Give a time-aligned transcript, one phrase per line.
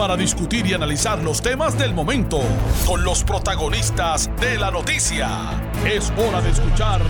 [0.00, 2.40] para discutir y analizar los temas del momento
[2.86, 5.60] con los protagonistas de la noticia.
[5.84, 7.02] Es hora de escuchar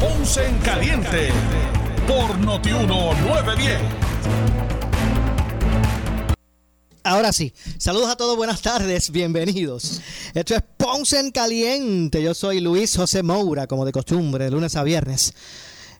[0.00, 1.28] Ponce en Caliente
[2.08, 3.78] por Notiuno 910.
[7.04, 10.00] Ahora sí, saludos a todos, buenas tardes, bienvenidos.
[10.32, 12.22] Esto es Ponce en Caliente.
[12.22, 15.34] Yo soy Luis José Moura, como de costumbre, de lunes a viernes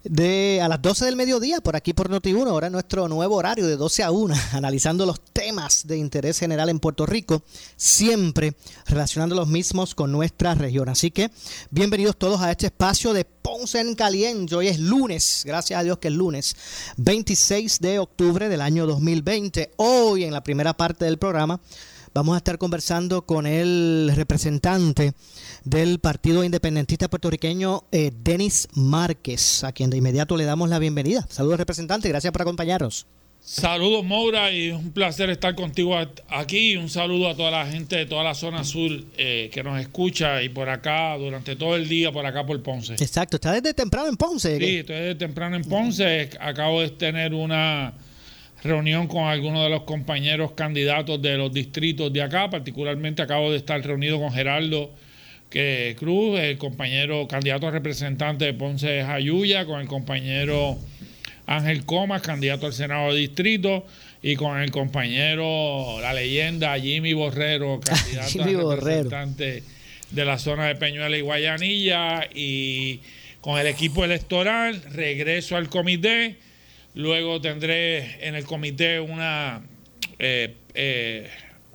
[0.04, 3.76] de a las 12 del mediodía por aquí por Noti1, ahora nuestro nuevo horario de
[3.76, 7.42] 12 a 1, analizando los temas de interés general en Puerto Rico,
[7.76, 8.54] siempre
[8.86, 10.88] relacionando los mismos con nuestra región.
[10.88, 11.30] Así que
[11.70, 14.54] bienvenidos todos a este espacio de Ponce en Caliente.
[14.54, 16.56] Hoy es lunes, gracias a Dios que es lunes,
[16.96, 19.72] 26 de octubre del año 2020.
[19.76, 21.60] Hoy en la primera parte del programa
[22.14, 25.12] vamos a estar conversando con el representante
[25.64, 31.26] del Partido Independentista Puertorriqueño, eh, Denis Márquez, a quien de inmediato le damos la bienvenida.
[31.28, 33.06] Saludos, representante, gracias por acompañarnos.
[33.44, 35.96] Saludos, Moura, y un placer estar contigo
[36.28, 36.76] aquí.
[36.76, 40.44] Un saludo a toda la gente de toda la zona sur eh, que nos escucha
[40.44, 42.94] y por acá durante todo el día, por acá por Ponce.
[42.94, 44.58] Exacto, está desde temprano en Ponce.
[44.58, 46.30] Sí, estoy desde temprano en Ponce.
[46.38, 47.94] Acabo de tener una
[48.64, 52.50] reunión con algunos de los compañeros candidatos de los distritos de acá.
[52.50, 54.90] Particularmente acabo de estar reunido con Geraldo
[55.52, 60.78] que Cruz, el compañero candidato a representante de Ponce de Jayuya, con el compañero
[61.46, 63.84] Ángel Comas, candidato al Senado de Distrito,
[64.22, 69.62] y con el compañero, la leyenda Jimmy Borrero, candidato a representante
[70.10, 73.00] de la zona de Peñuela y Guayanilla, y
[73.42, 76.36] con el equipo electoral, regreso al comité,
[76.94, 79.62] luego tendré en el comité una...
[80.18, 81.30] Eh, eh,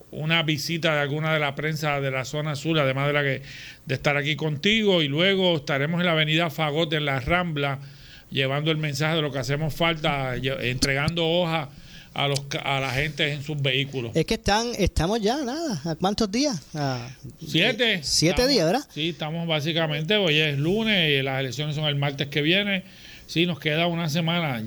[0.10, 3.42] una visita de alguna de la prensa de la zona sur, además de la que
[3.86, 7.80] de estar aquí contigo, y luego estaremos en la avenida Fagote, en la Rambla,
[8.32, 11.68] llevando el mensaje de lo que hacemos falta, entregando hojas
[12.14, 14.12] a los a la gente en sus vehículos.
[14.16, 16.58] Es que están, estamos ya, nada, ¿a cuántos días?
[17.46, 18.00] siete.
[18.02, 18.88] Siete días, ¿verdad?
[18.90, 22.86] Sí, estamos básicamente, hoy es lunes y las elecciones son el martes que viene.
[23.28, 24.64] Sí, nos queda una semana.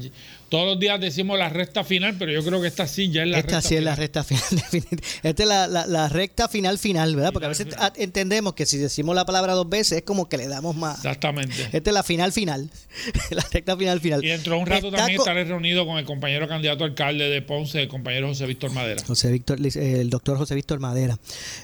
[0.50, 3.28] Todos los días decimos la recta final, pero yo creo que esta sí ya es
[3.28, 4.42] la esta recta sí es la recta final.
[5.22, 7.32] esta es la, la, recta final final, ¿verdad?
[7.32, 10.48] Porque a veces entendemos que si decimos la palabra dos veces es como que le
[10.48, 10.96] damos más.
[10.96, 11.68] Exactamente.
[11.72, 12.68] Esta es la final final.
[13.30, 14.24] la recta final final.
[14.24, 17.82] Y dentro de un rato también estaré reunido con el compañero candidato alcalde de Ponce,
[17.82, 19.04] el compañero José Víctor Madera.
[19.06, 21.16] José Víctor, el doctor José Víctor Madera.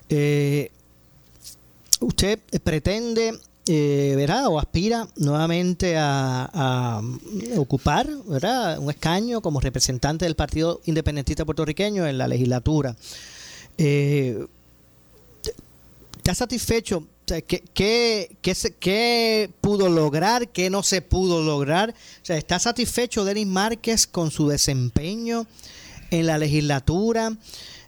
[0.09, 0.71] Eh,
[1.99, 3.33] ¿Usted pretende
[3.69, 4.47] eh, ¿verdad?
[4.47, 7.03] o aspira nuevamente a,
[7.57, 8.79] ocupar ¿verdad?
[8.79, 12.97] un escaño como representante del Partido Independentista Puertorriqueño en la legislatura.
[13.79, 14.47] Eh,
[16.19, 17.07] ¿Está satisfecho?
[17.27, 18.37] ¿qué, qué,
[18.79, 20.49] qué, pudo lograr?
[20.49, 21.91] ¿Qué no se pudo lograr?
[21.91, 25.47] O sea, ¿Está satisfecho Denis Márquez con su desempeño
[26.11, 27.37] en la legislatura?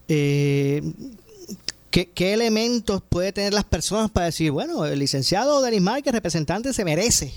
[0.09, 0.83] Eh,
[2.07, 6.85] ¿Qué, elementos puede tener las personas para decir, bueno, el licenciado Denis Márquez, representante, se
[6.85, 7.33] merece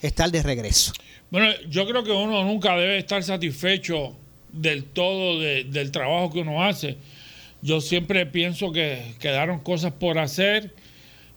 [0.00, 0.92] estar de regreso?
[1.30, 4.16] Bueno, yo creo que uno nunca debe estar satisfecho
[4.50, 6.96] del todo del trabajo que uno hace.
[7.60, 10.74] Yo siempre pienso que quedaron cosas por hacer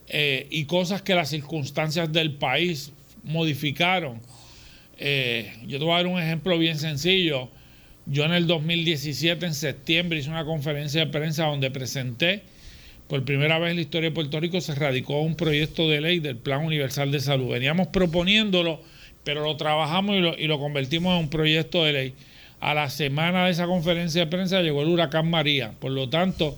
[0.07, 2.93] eh, y cosas que las circunstancias del país
[3.23, 4.21] modificaron.
[4.97, 7.49] Eh, yo te voy a dar un ejemplo bien sencillo.
[8.05, 12.43] Yo en el 2017, en septiembre, hice una conferencia de prensa donde presenté
[13.11, 16.19] por primera vez en la historia de Puerto Rico se radicó un proyecto de ley
[16.19, 17.51] del Plan Universal de Salud.
[17.51, 18.79] Veníamos proponiéndolo,
[19.25, 22.13] pero lo trabajamos y lo, convertimos en un proyecto de ley.
[22.61, 25.73] A la semana de esa conferencia de prensa llegó el huracán María.
[25.81, 26.55] Por lo tanto,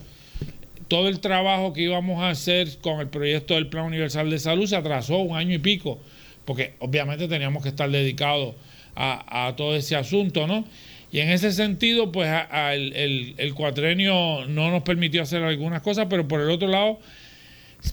[0.90, 4.68] todo el trabajo que íbamos a hacer con el proyecto del Plan Universal de Salud
[4.68, 6.00] se atrasó un año y pico,
[6.46, 8.54] porque obviamente teníamos que estar dedicados
[8.94, 10.66] a, a todo ese asunto, ¿no?
[11.14, 12.28] Y en ese sentido, pues
[12.72, 17.00] el, el, cuatrenio no nos permitió hacer algunas cosas, pero por el otro lado,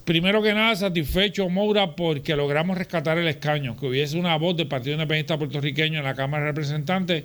[0.07, 4.69] primero que nada, satisfecho Moura porque logramos rescatar el escaño, que hubiese una voz del
[4.69, 7.25] Partido Independiente Puertorriqueño en la Cámara de Representantes.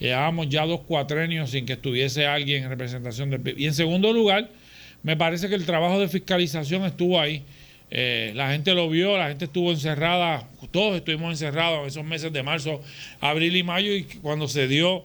[0.00, 4.50] Llevábamos ya dos cuatrenios sin que estuviese alguien en representación del Y en segundo lugar,
[5.04, 7.44] me parece que el trabajo de fiscalización estuvo ahí.
[7.92, 12.32] Eh, la gente lo vio, la gente estuvo encerrada, todos estuvimos encerrados en esos meses
[12.32, 12.82] de marzo,
[13.20, 15.04] abril y mayo, y cuando se dio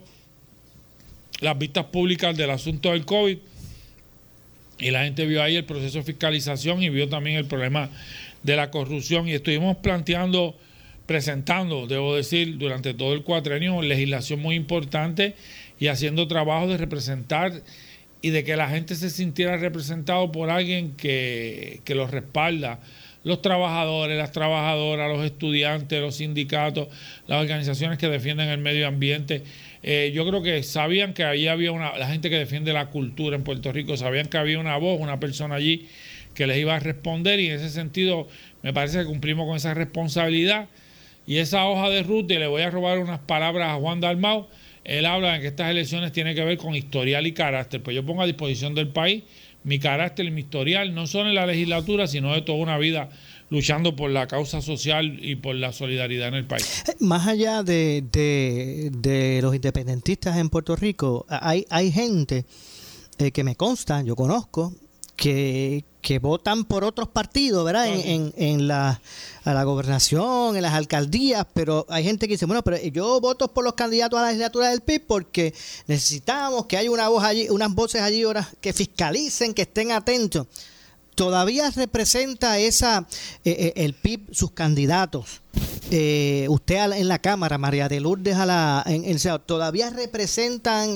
[1.41, 3.37] las vistas públicas del asunto del COVID,
[4.79, 7.91] Y la gente vio ahí el proceso de fiscalización y vio también el problema
[8.41, 9.27] de la corrupción.
[9.27, 10.55] Y estuvimos planteando,
[11.05, 15.35] presentando, debo decir, durante todo el cuatrenio, legislación muy importante
[15.79, 17.61] y haciendo trabajo de representar
[18.23, 22.79] y de que la gente se sintiera representado por alguien que, que los respalda
[23.23, 26.87] los trabajadores, las trabajadoras, los estudiantes, los sindicatos,
[27.27, 29.43] las organizaciones que defienden el medio ambiente.
[29.83, 33.35] Eh, yo creo que sabían que ahí había una, la gente que defiende la cultura
[33.35, 35.87] en Puerto Rico, sabían que había una voz, una persona allí
[36.33, 38.27] que les iba a responder y en ese sentido
[38.61, 40.67] me parece que cumplimos con esa responsabilidad.
[41.27, 44.47] Y esa hoja de ruta, y le voy a robar unas palabras a Juan Dalmau,
[44.83, 47.83] él habla de que estas elecciones tienen que ver con historial y carácter.
[47.83, 49.23] Pues yo pongo a disposición del país
[49.63, 53.09] mi carácter mi historial, no solo en la legislatura, sino de toda una vida
[53.49, 56.83] luchando por la causa social y por la solidaridad en el país.
[56.87, 62.45] Eh, más allá de, de, los independentistas en Puerto Rico, hay, hay gente
[63.19, 64.73] eh, que me consta, yo conozco,
[65.15, 67.87] que, que votan por otros partidos, ¿verdad?
[67.87, 69.01] En, en, la,
[69.43, 73.53] a la gobernación, en las alcaldías, pero hay gente que dice, bueno, pero yo voto
[73.53, 75.53] por los candidatos a la legislatura del PIB porque
[75.87, 80.47] necesitamos que haya una voz allí, unas voces allí ahora que fiscalicen, que estén atentos.
[81.15, 83.07] Todavía representa esa
[83.43, 85.41] eh, eh, el PIB sus candidatos.
[85.91, 90.95] Eh, usted en la Cámara, María de Lourdes a la, en, ¿todavía representan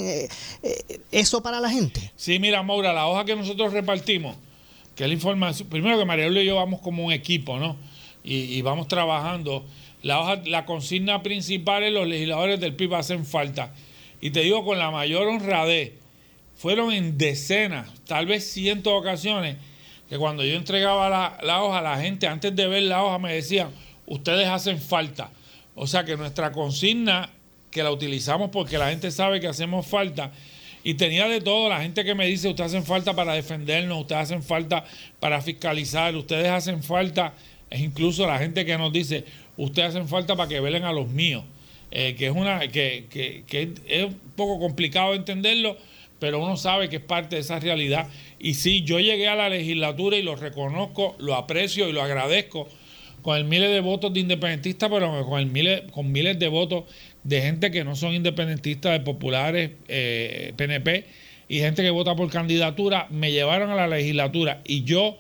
[1.12, 2.12] eso para la gente?
[2.16, 4.38] Sí, mira, Maura, la hoja que nosotros repartimos
[4.96, 5.70] que es la información.
[5.70, 7.78] Primero que María y yo vamos como un equipo, ¿no?
[8.24, 9.66] Y, vamos trabajando.
[10.02, 13.74] La, hoja, la consigna principal es los legisladores del PIB hacen falta.
[14.20, 15.94] Y te digo con la mayor honradez,
[16.56, 19.58] fueron en decenas, tal vez cientos de ocasiones,
[20.10, 23.34] que cuando yo entregaba la, la hoja, la gente antes de ver la hoja me
[23.34, 23.70] decían,
[24.06, 25.32] ustedes hacen falta.
[25.76, 27.30] O sea que nuestra consigna,
[27.72, 30.32] que la utilizamos porque la gente sabe que hacemos falta,
[30.86, 34.22] y tenía de todo, la gente que me dice, ustedes hacen falta para defendernos, ustedes
[34.22, 34.86] hacen falta
[35.20, 37.34] para fiscalizar, ustedes hacen falta,
[37.72, 39.26] es incluso la gente que nos dice,
[39.58, 41.44] ustedes hacen falta para que velen a los míos,
[41.90, 45.76] eh, que, es una, que, que, es un poco complicado entenderlo,
[46.20, 48.08] pero uno sabe que es parte de esa realidad.
[48.46, 52.70] Y sí, yo llegué a la legislatura y lo reconozco, lo aprecio y lo agradezco
[53.24, 56.84] con miles de votos de independentistas, pero con, el miles, con miles de votos
[57.24, 61.06] de gente que no son independentistas, de populares, PNP, eh,
[61.48, 64.62] y gente que vota por candidatura, me llevaron a la legislatura.
[64.64, 65.18] Y yo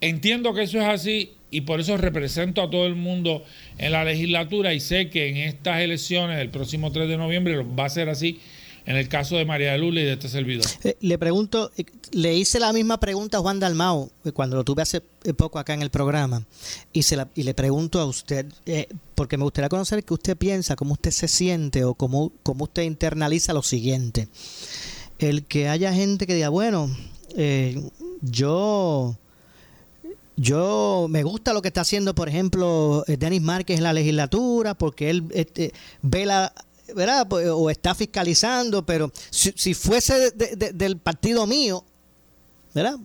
[0.00, 3.44] entiendo que eso es así y por eso represento a todo el mundo
[3.76, 7.84] en la legislatura y sé que en estas elecciones, el próximo 3 de noviembre, va
[7.84, 8.40] a ser así
[8.84, 10.66] en el caso de María Lula y de este servidor.
[10.82, 14.64] Eh, le pregunto, eh, le hice la misma pregunta a Juan Dalmao eh, cuando lo
[14.64, 15.00] tuve hace
[15.36, 16.44] poco acá en el programa
[16.92, 18.46] y, se y le pregunto a usted,
[19.14, 22.82] porque me gustaría conocer qué usted piensa, cómo usted se siente o cómo, cómo usted
[22.82, 24.28] internaliza lo siguiente.
[25.18, 26.90] El que haya gente que diga, bueno,
[28.22, 29.16] yo...
[30.34, 35.10] Yo me gusta lo que está haciendo, por ejemplo, Denis Márquez en la legislatura, porque
[35.10, 36.54] él este, ve la,
[36.94, 37.26] ¿verdad?
[37.28, 41.84] Pues, o está fiscalizando, pero si, fuese del partido mío,
[42.74, 42.96] ¿verdad?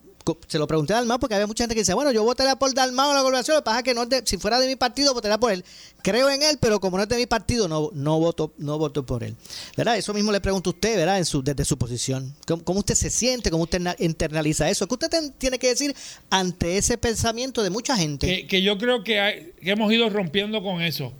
[0.48, 2.74] Se lo pregunté a Dalmau porque había mucha gente que dice, bueno, yo votaría por
[2.74, 5.38] Dalmau en la gobernación, lo que es que no si fuera de mi partido votaría
[5.38, 5.64] por él.
[6.02, 9.06] Creo en él, pero como no es de mi partido, no, no voto no voto
[9.06, 9.36] por él.
[9.76, 9.98] ¿Verdad?
[9.98, 11.18] Eso mismo le pregunto a usted, ¿verdad?
[11.18, 12.34] En su, desde su posición.
[12.46, 13.50] ¿Cómo, usted se siente?
[13.52, 14.88] ¿Cómo usted internaliza eso?
[14.88, 15.96] ¿Qué usted tiene que decir
[16.30, 18.48] ante ese pensamiento de mucha gente?
[18.48, 21.14] Que, yo creo que, que hemos ido rompiendo con eso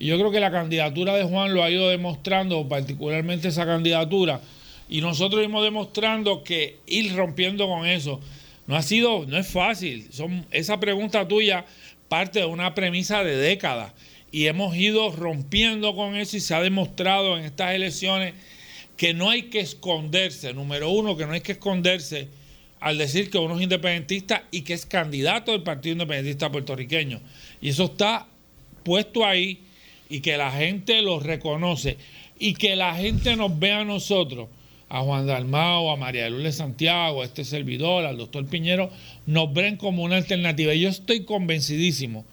[0.00, 4.40] y yo creo que la candidatura de Juan lo ha ido demostrando, particularmente esa candidatura.
[4.88, 8.18] Y nosotros hemos demostrando que ir rompiendo con eso
[8.66, 10.08] no ha sido, no es fácil.
[10.10, 11.66] Son, esa pregunta tuya
[12.08, 13.92] parte de una premisa de décadas.
[14.32, 18.32] Y hemos ido rompiendo con eso y se ha demostrado en estas elecciones
[18.96, 20.54] que no hay que esconderse.
[20.54, 22.28] Número uno, que no hay que esconderse
[22.80, 27.20] al decir que uno es independentista y que es candidato del Partido Independentista puertorriqueño.
[27.60, 28.26] Y eso está
[28.82, 29.60] puesto ahí
[30.10, 31.96] y que la gente los reconoce
[32.38, 34.48] y que la gente nos vea a nosotros,
[34.88, 38.90] a Juan Dalmao, a María de Lourdes Santiago, a este servidor, al doctor Piñero,
[39.26, 40.74] nos ven como una alternativa.
[40.74, 42.24] Y yo estoy convencidísimo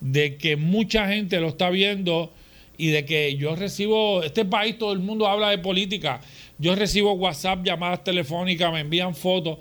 [0.00, 2.32] de que mucha gente lo está viendo
[2.76, 6.20] y de que yo recibo, este país todo el mundo habla de política,
[6.58, 9.58] yo recibo WhatsApp, llamadas telefónicas, me envían fotos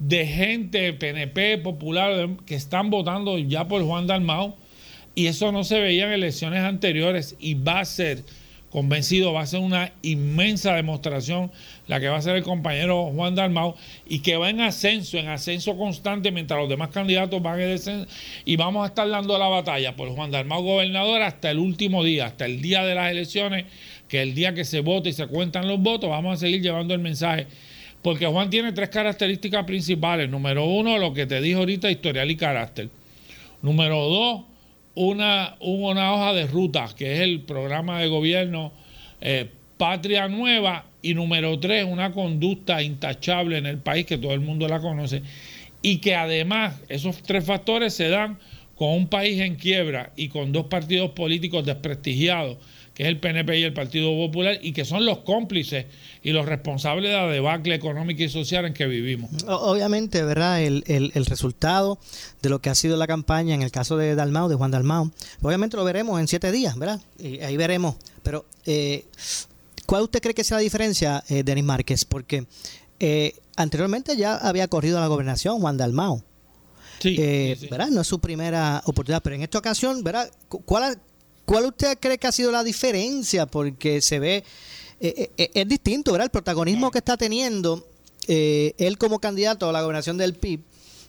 [0.00, 4.56] de gente PNP popular que están votando ya por Juan Dalmao
[5.16, 8.22] y eso no se veía en elecciones anteriores y va a ser,
[8.70, 11.50] convencido, va a ser una inmensa demostración
[11.86, 13.74] la que va a ser el compañero Juan Dalmau
[14.06, 18.06] y que va en ascenso, en ascenso constante mientras los demás candidatos van en descenso
[18.44, 22.26] y vamos a estar dando la batalla por Juan Dalmau gobernador hasta el último día,
[22.26, 23.64] hasta el día de las elecciones,
[24.08, 26.92] que el día que se vote y se cuentan los votos, vamos a seguir llevando
[26.92, 27.46] el mensaje
[28.02, 30.28] Porque Juan tiene tres características principales.
[30.28, 32.90] Número uno, lo que te dije ahorita, historial y carácter.
[33.62, 34.42] Número dos,
[34.96, 38.72] una, una hoja de ruta, que es el programa de gobierno
[39.20, 40.86] eh, Patria Nueva.
[41.02, 45.22] Y número tres, una conducta intachable en el país, que todo el mundo la conoce.
[45.80, 48.38] Y que además esos tres factores se dan
[48.74, 52.56] con un país en quiebra y con dos partidos políticos desprestigiados
[52.96, 55.84] que es el PNP y el Partido Popular, y que son los cómplices
[56.22, 59.30] y los responsables de la debacle económica y social en que vivimos.
[59.46, 60.62] Obviamente, ¿verdad?
[60.62, 61.98] El, el, resultado
[62.40, 65.10] de lo que ha sido la campaña en el caso de Dalmau, de Juan Dalmau,
[65.42, 66.98] obviamente lo veremos en siete días, ¿verdad?
[67.18, 67.96] Y ahí veremos.
[68.22, 69.04] Pero, eh,
[69.84, 72.06] ¿cuál usted cree que sea la diferencia, eh, Denis Márquez?
[72.06, 72.46] Porque
[72.98, 76.22] eh, anteriormente ya había corrido a la gobernación Juan Dalmau.
[76.98, 77.88] Sí, eh, ¿verdad?
[77.88, 80.30] No es su primera oportunidad, pero en esta ocasión, ¿verdad?
[80.48, 80.98] ¿Cuál,
[81.46, 83.46] ¿Cuál usted cree que ha sido la diferencia?
[83.46, 84.44] Porque se ve,
[85.00, 86.26] eh, eh, eh, es distinto, ¿verdad?
[86.26, 87.88] El protagonismo que está teniendo
[88.28, 90.60] él como candidato a la gobernación del PIB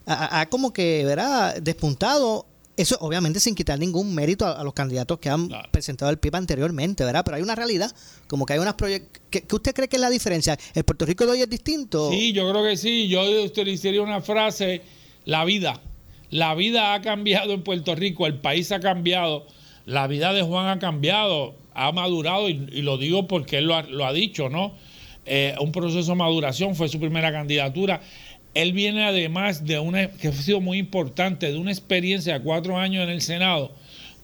[0.05, 1.57] ha, como que, ¿verdad?
[1.61, 2.45] Despuntado.
[2.77, 7.03] Eso obviamente sin quitar ningún mérito a, los candidatos que han presentado el PIB anteriormente,
[7.03, 7.23] ¿verdad?
[7.25, 7.91] Pero hay una realidad,
[8.27, 9.19] como que hay unas proyectos...
[9.31, 10.55] ¿Qué, usted cree que es la diferencia?
[10.75, 12.11] ¿El Puerto Rico de hoy es distinto?
[12.11, 13.07] Sí, yo creo que sí.
[13.07, 14.83] Yo utilizaría una frase,
[15.25, 15.81] la vida.
[16.29, 19.47] La vida ha cambiado en Puerto Rico, el país ha cambiado
[19.87, 24.13] la vida de Juan ha cambiado, ha madurado y, lo digo porque él lo ha,
[24.13, 24.73] dicho, ¿no?
[25.25, 28.01] Eh, un proceso de maduración, fue su primera candidatura.
[28.53, 32.77] Él viene además de una, que ha sido muy importante, de una experiencia de cuatro
[32.77, 33.71] años en el Senado,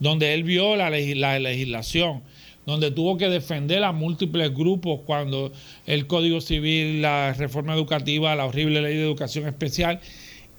[0.02, 2.24] donde él vio la legislación,
[2.66, 5.54] donde tuvo que defender a múltiples grupos cuando
[5.86, 10.02] el Código Civil, la reforma educativa, la horrible ley de educación especial,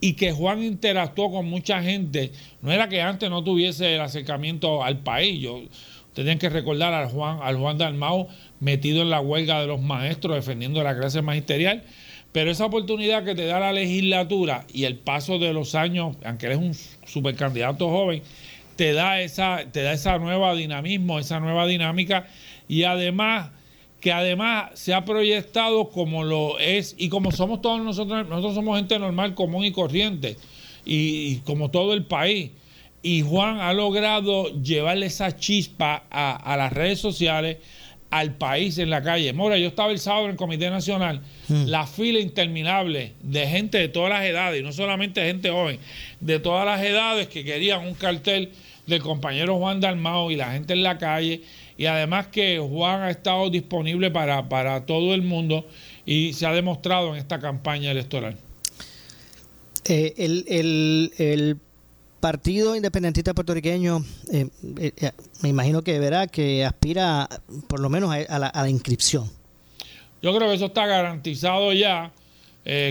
[0.05, 2.31] y que Juan interactuó con mucha gente.
[2.61, 5.41] No era que antes no tuviese el acercamiento al país.
[5.41, 5.63] Yo,
[6.13, 8.29] tienen que recordar al Juan, al Juan Dalmau
[8.61, 11.85] metido en la huelga de los maestros, defendiendo la clase magisterial.
[12.33, 16.47] Pero esa oportunidad que te da la legislatura y el paso de los años, aunque
[16.47, 16.75] eres un
[17.07, 18.23] supercandidato joven,
[18.77, 22.27] te da esa, te da esa nueva dinamismo, esa nueva dinámica
[22.69, 23.53] y además
[24.05, 28.77] que además se ha proyectado como lo es y como somos todos nosotros, nosotros somos
[28.77, 30.37] gente normal, común y corriente,
[30.85, 32.51] y, como todo el país.
[33.03, 37.57] Y Juan ha logrado llevarle esa chispa a, las redes sociales,
[38.11, 39.33] al país en la calle.
[39.33, 41.65] Mora, yo estaba el sábado en el Comité Nacional, mm.
[41.65, 45.79] la fila interminable de gente de todas las edades, y no solamente gente joven,
[46.21, 48.53] de todas las edades que querían un cartel
[48.87, 51.41] del compañero Juan Dalmao y la gente en la calle
[51.77, 55.67] y además que Juan ha estado disponible para, para todo el mundo
[56.07, 58.37] y se ha demostrado en esta campaña electoral.
[59.85, 61.59] Eh, el, el,
[62.21, 64.03] Partido Independentista Puertorriqueño,
[64.33, 65.11] eh, eh,
[65.43, 67.29] me imagino que verá que aspira
[67.69, 69.31] por lo menos a, la, a, la, inscripción.
[70.23, 72.13] Yo creo que eso está garantizado ya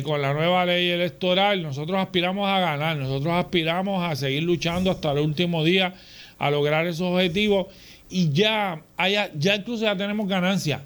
[0.03, 1.63] con la nueva ley electoral.
[1.63, 5.95] Nosotros aspiramos a ganar, nosotros aspiramos a seguir luchando hasta el último día
[6.37, 7.67] a lograr esos objetivos
[8.13, 10.81] y ya, haya, ya incluso ya tenemos ganancia.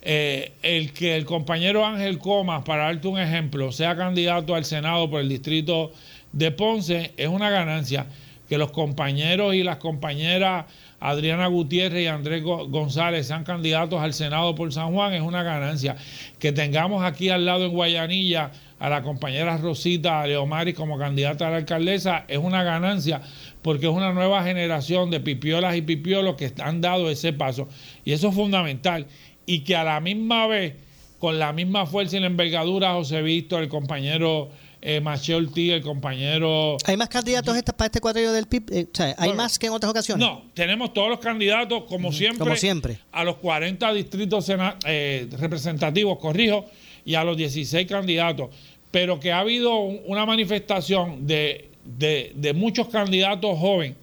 [0.00, 5.08] Eh, el que el compañero Ángel Comas, para darte un ejemplo, sea candidato al Senado
[5.10, 5.92] por el distrito
[6.32, 8.06] de Ponce, es una ganancia.
[8.48, 10.64] Que los compañeros y las compañeras
[10.98, 15.96] Adriana Gutiérrez y Andrés González sean candidatos al Senado por San Juan es una ganancia.
[16.38, 18.50] Que tengamos aquí al lado en Guayanilla
[18.82, 23.22] a la compañera Rosita Leomari como candidata a la alcaldesa es una ganancia
[23.62, 27.68] porque es una nueva generación de pipiolas y pipiolos que han dado ese paso.
[28.04, 29.06] Y eso es fundamental.
[29.46, 30.74] Y que a la misma vez,
[31.20, 36.76] con la misma fuerza y la envergadura, José Víctor, el compañero eh, Maché el compañero...
[36.84, 38.64] ¿Hay más candidatos para este cuadrillo del PIB?
[38.72, 40.26] Eh, ¿Hay más que en otras ocasiones?
[40.26, 42.98] No, tenemos todos los candidatos, como siempre, como siempre.
[43.12, 44.50] a los 40 distritos
[44.84, 46.66] eh, representativos, corrijo,
[47.04, 48.50] y a los 16 candidatos.
[48.92, 53.96] Pero que ha habido una manifestación de de, muchos candidatos jóvenes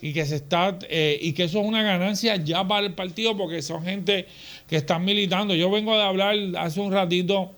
[0.00, 3.36] y que se está eh, y que eso es una ganancia ya para el partido
[3.36, 4.26] porque son gente
[4.68, 5.54] que están militando.
[5.54, 7.50] Yo vengo de hablar hace un ratito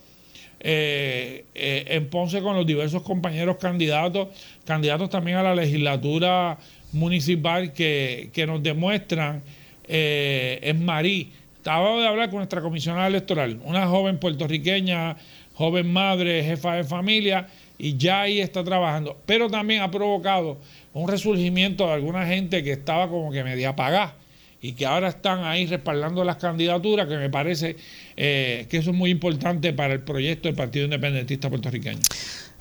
[0.61, 4.29] eh, eh, en Ponce con los diversos compañeros candidatos,
[4.65, 6.59] candidatos también a la legislatura
[6.93, 9.43] municipal que, que nos demuestran
[9.91, 11.33] en Marí.
[11.61, 15.17] Acabo de hablar con nuestra comisionada electoral, una joven puertorriqueña,
[15.59, 17.49] joven madre, jefa de familia,
[17.79, 19.17] y ya ahí está trabajando.
[19.27, 20.59] Pero también ha provocado
[20.93, 24.15] un resurgimiento de alguna gente que estaba como que media apagada
[24.63, 27.75] y que ahora están ahí respaldando las candidaturas, que me parece
[28.17, 31.99] eh, que eso es muy importante para el proyecto del Partido Independentista Puertorriqueño.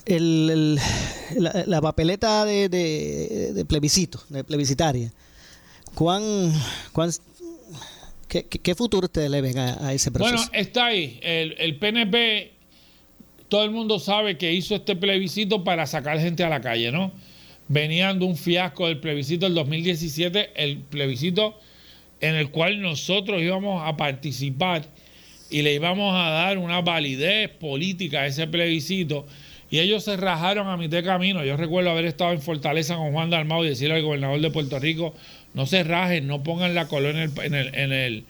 [0.07, 5.13] la, papeleta de, plebiscito, de plebiscitaria,
[5.93, 6.51] ¿cuán,
[6.93, 7.11] cuán
[8.27, 10.35] qué, futuro ustedes le ven a, ese proceso?
[10.35, 11.19] Bueno, está ahí.
[11.21, 12.56] El, el PNP
[13.49, 17.11] todo el mundo sabe que hizo este plebiscito para sacar gente a la calle, ¿no?
[17.69, 21.59] Venían de un fiasco del plebiscito del 2017, el plebiscito
[22.21, 24.83] en el cual nosotros íbamos a participar
[25.49, 29.25] y le íbamos a dar una validez política a ese plebiscito.
[29.69, 31.43] Y ellos se rajaron a mitad de camino.
[31.43, 34.79] Yo recuerdo haber estado en Fortaleza con Juan Dalmau y decirle al gobernador de Puerto
[34.79, 35.13] Rico,
[35.53, 38.23] no se rajen, no pongan la colonia en el, en el,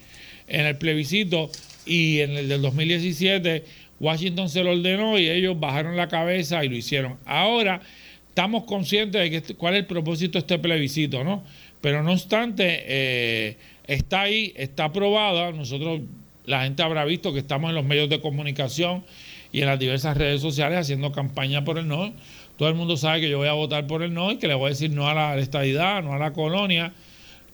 [0.47, 1.51] en el plebiscito.
[1.85, 3.63] Y en el del 2017
[3.99, 7.17] Washington se lo ordenó y ellos bajaron la cabeza y lo hicieron.
[7.25, 7.81] Ahora
[8.29, 11.43] estamos conscientes de que, cuál es el propósito de este plebiscito, ¿no?
[11.81, 15.51] Pero no obstante, eh, está ahí, está aprobada.
[15.51, 16.01] Nosotros,
[16.45, 19.03] la gente habrá visto que estamos en los medios de comunicación
[19.51, 22.13] y en las diversas redes sociales haciendo campaña por el no.
[22.57, 24.53] Todo el mundo sabe que yo voy a votar por el no y que le
[24.53, 26.93] voy a decir no a la estadidad, no a la colonia,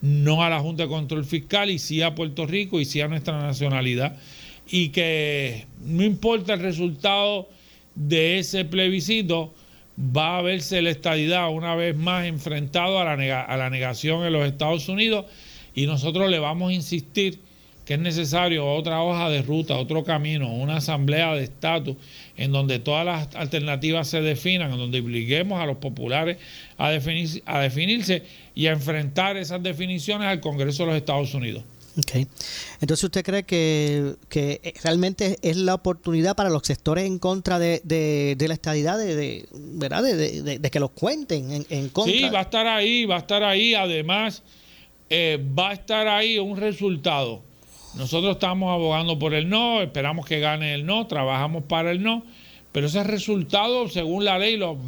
[0.01, 3.07] no a la Junta de Control Fiscal y sí a Puerto Rico y sí a
[3.07, 4.17] nuestra nacionalidad
[4.67, 7.49] y que no importa el resultado
[7.95, 9.53] de ese plebiscito,
[9.97, 14.89] va a verse la estadidad una vez más enfrentado a la, negación en los Estados
[14.89, 15.25] Unidos
[15.75, 17.39] y nosotros le vamos a insistir
[17.85, 21.97] que es necesario otra hoja de ruta, otro camino, una asamblea de estatus
[22.37, 26.37] en donde todas las alternativas se definan, en donde obliguemos a los populares
[26.77, 28.23] a, a definirse
[28.55, 31.63] y a enfrentar esas definiciones al Congreso de los Estados Unidos.
[31.95, 32.27] Okay.
[32.81, 37.81] Entonces, ¿usted cree que, que, realmente es la oportunidad para los sectores en contra de,
[37.83, 40.01] de, la estadidad, de, ¿verdad?
[40.01, 42.13] De, que los cuenten en, en, contra?
[42.13, 43.75] Sí, va a estar ahí, va a estar ahí.
[43.75, 44.41] Además,
[45.09, 47.41] eh, va a estar ahí un resultado.
[47.95, 52.25] Nosotros estamos abogando por el no, esperamos que gane el no, trabajamos para el no,
[52.71, 54.79] pero ese resultado, según la ley, lo,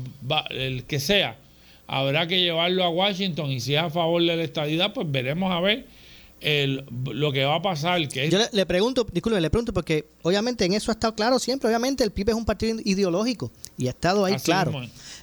[0.49, 1.37] el que sea,
[1.85, 5.51] habrá que llevarlo a Washington y si es a favor de la estadidad, pues veremos
[5.51, 5.85] a ver
[6.41, 8.07] lo que va a pasar.
[8.07, 11.67] Que Yo le, pregunto, disculpe, le pregunto porque obviamente en eso ha estado claro siempre,
[11.69, 14.73] obviamente el PIB es un partido ideológico y ha estado ahí claro.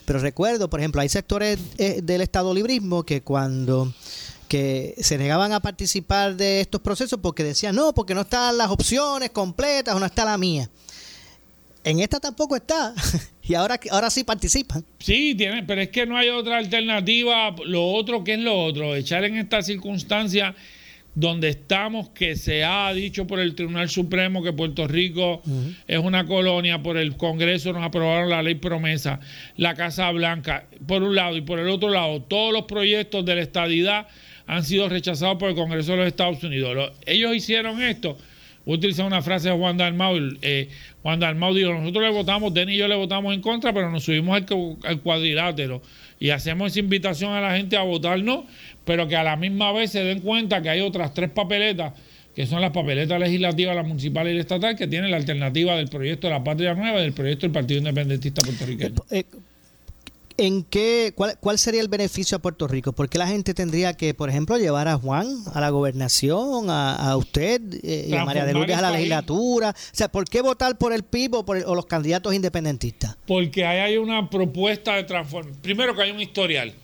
[0.05, 3.93] Pero recuerdo, por ejemplo, hay sectores eh, del Estado librismo que cuando
[4.49, 8.69] que se negaban a participar de estos procesos porque decían, no, porque no están las
[8.69, 10.69] opciones completas o no está la mía.
[11.85, 12.95] En esta tampoco está.
[13.43, 14.85] y ahora, ahora sí participan.
[14.99, 17.55] Sí, tiene, pero es que no hay otra alternativa.
[17.65, 18.95] Lo otro, que es lo otro?
[18.95, 20.55] Echar en esta circunstancia
[21.15, 25.43] donde estamos, que se ha dicho por el Tribunal Supremo que Puerto Rico
[25.87, 29.21] es una colonia, por el Congreso nos aprobaron la ley promesa,
[29.57, 33.35] la Casa Blanca, por un lado, y por el otro lado, todos los proyectos de
[33.35, 34.07] la estadidad
[34.47, 36.93] han sido rechazados por el Congreso de los Estados Unidos.
[37.05, 38.17] ellos hicieron esto,
[38.65, 40.71] voy a utilizar una frase de Juan Dalmau, eh,
[41.03, 44.05] Juan Dalmau dijo, nosotros le votamos, Denny y yo le votamos en contra, pero nos
[44.05, 44.47] subimos al,
[44.85, 45.83] al cuadrilátero
[46.23, 48.47] y hacemos esa invitación a la gente a votar no,
[48.85, 51.95] pero que a la misma vez se den cuenta que hay otras tres papeletas,
[52.33, 55.89] que son las papeletas legislativas, la municipal y la estatal, que tienen la alternativa del
[55.89, 59.03] proyecto de la Patria Nueva y del proyecto del Partido Independentista Puertorriqueño.
[59.11, 59.25] Eh, eh,
[60.43, 62.93] ¿En qué, cuál, sería el beneficio a Puerto Rico?
[62.93, 67.17] ¿Por qué la gente tendría que, por ejemplo, llevar a Juan a la gobernación, a,
[67.17, 69.71] usted eh, y a María de Lourdes a la legislatura?
[69.71, 73.17] O sea, ¿por qué votar por el PIB o, por o los candidatos independentistas?
[73.25, 75.63] Porque ahí hay una propuesta de transformación.
[75.63, 76.75] Primero que hay un historial.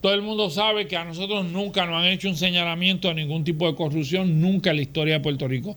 [0.00, 3.44] Todo el mundo sabe que a nosotros nunca nos han hecho un señalamiento de ningún
[3.44, 5.76] tipo de corrupción, nunca en la historia de Puerto Rico.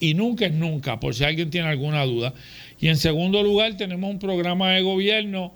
[0.00, 2.34] Y nunca es nunca, por si alguien tiene alguna duda.
[2.80, 5.52] Y en segundo lugar, tenemos un programa de gobierno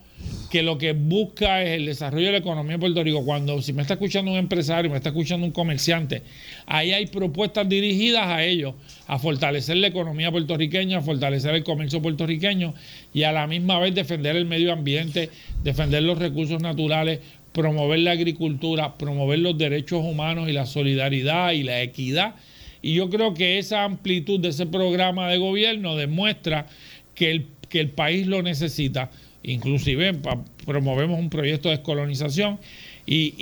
[0.51, 3.25] que lo que busca es el desarrollo de la economía de Puerto Rico.
[3.25, 6.23] Cuando si me está escuchando un empresario, me está escuchando un comerciante,
[6.67, 8.75] ahí hay propuestas dirigidas a ellos,
[9.07, 12.75] a fortalecer la economía puertorriqueña, a fortalecer el comercio puertorriqueño
[13.15, 15.31] y a la misma vez defender el medio ambiente,
[15.65, 17.21] defender los recursos naturales,
[17.53, 22.35] promover la agricultura, promover los derechos humanos y la solidaridad y la equidad.
[22.83, 26.67] Y yo creo que esa amplitud de ese programa de gobierno demuestra
[27.15, 29.11] que el, que el país lo necesita.
[29.45, 30.19] Inclusive
[30.67, 32.59] promovemos un proyecto de descolonización
[33.07, 33.35] y,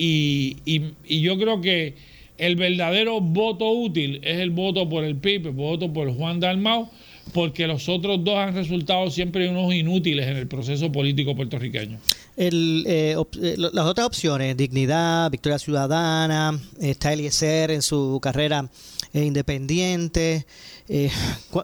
[0.64, 1.94] y, y, yo creo que
[2.38, 6.88] el verdadero voto útil es el voto por el PIB, el voto por Juan Dalmau,
[7.35, 11.98] porque los otros dos han resultado siempre unos inútiles en el proceso político puertorriqueño.
[12.38, 18.70] Eh, eh, las otras opciones, Dignidad, Victoria Ciudadana, está Eliezer en su carrera
[19.12, 20.46] eh, independiente.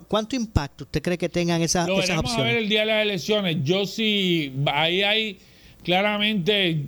[0.08, 2.44] ¿Cuánto impacto usted cree que tengan esas, Lo esas opciones?
[2.44, 3.56] a ver el día de las elecciones.
[3.64, 5.38] Yo sí, ahí hay
[5.82, 6.86] claramente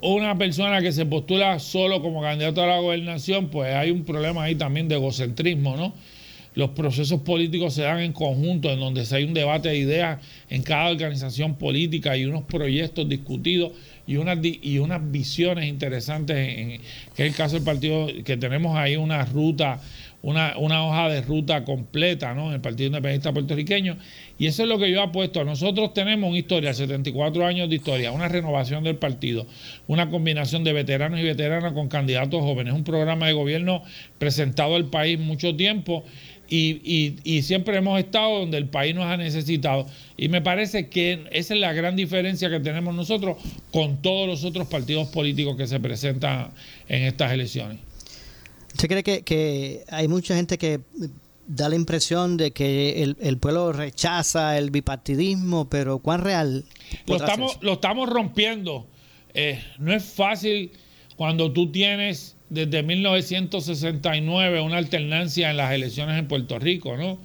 [0.00, 4.44] una persona que se postula solo como candidato a la gobernación, pues hay un problema
[4.44, 5.94] ahí también de egocentrismo, ¿no?
[6.56, 10.20] los procesos políticos se dan en conjunto, en donde se hay un debate de ideas
[10.48, 13.72] en cada organización política y unos proyectos discutidos
[14.06, 16.68] y unas, y unas visiones interesantes, en,
[17.14, 19.80] que es el caso del partido, que tenemos ahí una ruta,
[20.22, 22.48] una, una hoja de ruta completa ¿no?
[22.48, 23.96] en el Partido Independiente puertorriqueño.
[24.38, 25.44] Y eso es lo que yo apuesto.
[25.44, 29.46] Nosotros tenemos una historia, 74 años de historia, una renovación del partido,
[29.86, 33.82] una combinación de veteranos y veteranas con candidatos jóvenes, un programa de gobierno
[34.18, 36.04] presentado al país mucho tiempo.
[36.48, 39.86] Y, y, siempre hemos estado donde el país nos ha necesitado.
[40.16, 43.36] Y me parece que esa es la gran diferencia que tenemos nosotros
[43.72, 46.50] con todos los otros partidos políticos que se presentan
[46.88, 47.78] en estas elecciones.
[48.74, 50.80] ¿Usted cree que, que hay mucha gente que
[51.46, 56.64] da la impresión de que el, pueblo rechaza el bipartidismo, pero ¿cuán real?
[57.06, 58.86] Lo estamos, lo estamos rompiendo.
[59.34, 60.72] Eh, no es fácil
[61.16, 67.18] cuando tú tienes desde 1969 una alternancia en las elecciones en Puerto Rico, ¿no?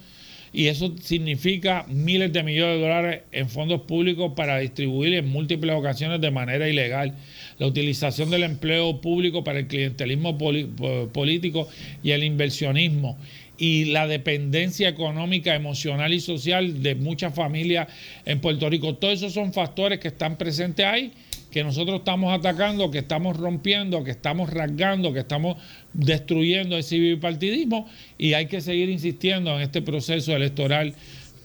[0.53, 5.73] Y eso significa miles de millones de dólares en fondos públicos para distribuir en múltiples
[5.73, 7.15] ocasiones de manera ilegal.
[7.57, 11.69] La utilización del empleo público para el clientelismo político
[12.03, 13.17] y el inversionismo
[13.57, 17.87] y la dependencia económica, emocional y social de muchas familias
[18.25, 18.95] en Puerto Rico.
[18.95, 21.13] Todos esos son factores que están presentes ahí,
[21.51, 25.57] que nosotros estamos atacando, que estamos rompiendo, que estamos rasgando, que estamos
[25.93, 27.87] destruyendo ese bipartidismo
[28.17, 30.95] y hay que seguir insistiendo en este proceso electoral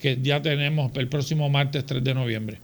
[0.00, 2.58] que ya tenemos el próximo martes 3 de noviembre.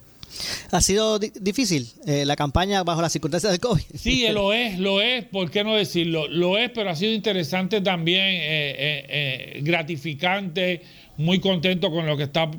[0.70, 3.82] ¿Ha sido difícil eh, la campaña bajo las circunstancias del COVID?
[3.94, 6.26] Sí, lo es, lo es, ¿por qué no decirlo?
[6.28, 10.82] Lo es, pero ha sido interesante también, eh, eh, gratificante,
[11.18, 12.50] muy contento con lo que está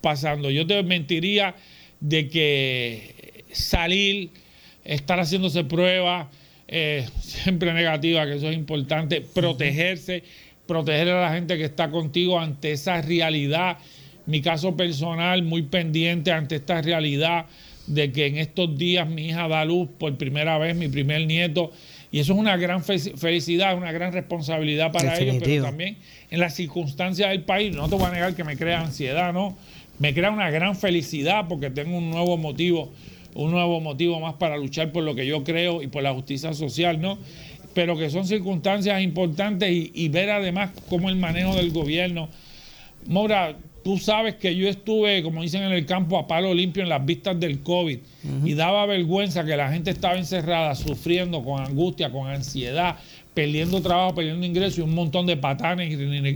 [0.00, 0.50] pasando.
[0.50, 1.56] Yo te mentiría
[2.00, 3.21] de que
[3.52, 4.30] salir,
[4.84, 6.26] estar haciéndose pruebas,
[7.20, 10.24] siempre negativa, que eso es importante, protegerse,
[10.66, 13.78] proteger a la gente que está contigo ante esa realidad.
[14.24, 17.46] Mi caso personal muy pendiente ante esta realidad
[17.86, 21.72] de que en estos días mi hija da luz por primera vez, mi primer nieto,
[22.12, 25.96] y eso es una gran felicidad, una gran responsabilidad para ellos, pero también
[26.30, 29.58] en las circunstancias del país, no te voy a negar que me crea ansiedad, ¿no?
[29.98, 32.92] Me crea una gran felicidad porque tengo un nuevo motivo,
[33.34, 36.52] un nuevo motivo más para luchar por lo que yo creo y por la justicia
[36.52, 37.18] social, ¿no?
[37.74, 42.28] Pero que son circunstancias importantes y, y ver además cómo el manejo del gobierno.
[43.06, 46.88] Mora, Tú sabes que yo estuve, como dicen en el campo, a palo limpio en
[46.88, 47.98] las vistas del COVID
[48.44, 52.96] y daba vergüenza que la gente estaba encerrada, sufriendo con angustia, con ansiedad,
[53.34, 55.92] perdiendo trabajo, perdiendo ingresos y un montón de patanes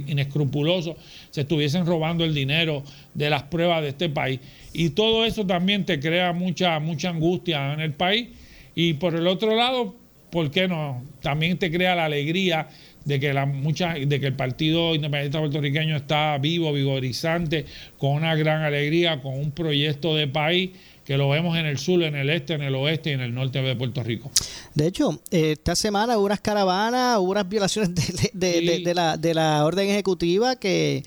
[0.08, 0.96] inescrupulosos
[1.30, 2.82] se estuviesen robando el dinero
[3.14, 4.40] de las pruebas de este país.
[4.78, 8.28] Y todo eso también te crea mucha, mucha angustia en el país.
[8.74, 9.96] Y por el otro lado,
[10.30, 11.02] ¿por qué no?
[11.22, 12.68] También te crea la alegría
[13.06, 17.64] de que, la, mucha, de que el Partido Independiente Puertorriqueño está vivo, vigorizante,
[17.96, 20.72] con una gran alegría, con un proyecto de país
[21.06, 23.32] que lo vemos en el sur, en el este, en el oeste y en el
[23.32, 24.30] norte de Puerto Rico.
[24.74, 27.94] De hecho, esta semana hubo unas caravanas, hubo unas violaciones
[28.34, 31.02] de, la, de la orden ejecutiva que,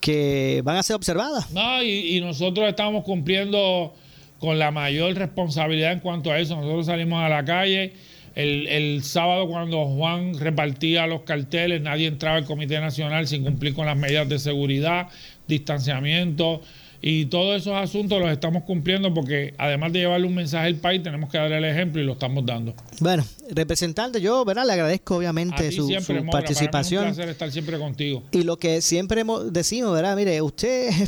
[0.00, 1.50] que van a ser observadas.
[1.52, 3.94] No, y, nosotros estamos cumpliendo
[4.38, 6.56] con la mayor responsabilidad en cuanto a eso.
[6.56, 7.92] Nosotros salimos a la calle
[8.36, 13.86] el, sábado cuando Juan repartía los carteles, nadie entraba al Comité Nacional sin cumplir con
[13.86, 15.08] las medidas de seguridad,
[15.48, 16.60] distanciamiento
[17.08, 21.04] y todos esos asuntos los estamos cumpliendo porque además de llevarle un mensaje al país,
[21.04, 22.74] tenemos que darle el ejemplo y lo estamos dando.
[22.98, 24.66] Bueno, representante, yo ¿verdad?
[24.66, 25.88] le agradezco obviamente su,
[26.32, 27.04] participación.
[27.04, 28.24] es un placer estar siempre contigo.
[28.32, 30.16] Y lo que siempre decimos, ¿verdad?
[30.16, 30.90] Mire, usted...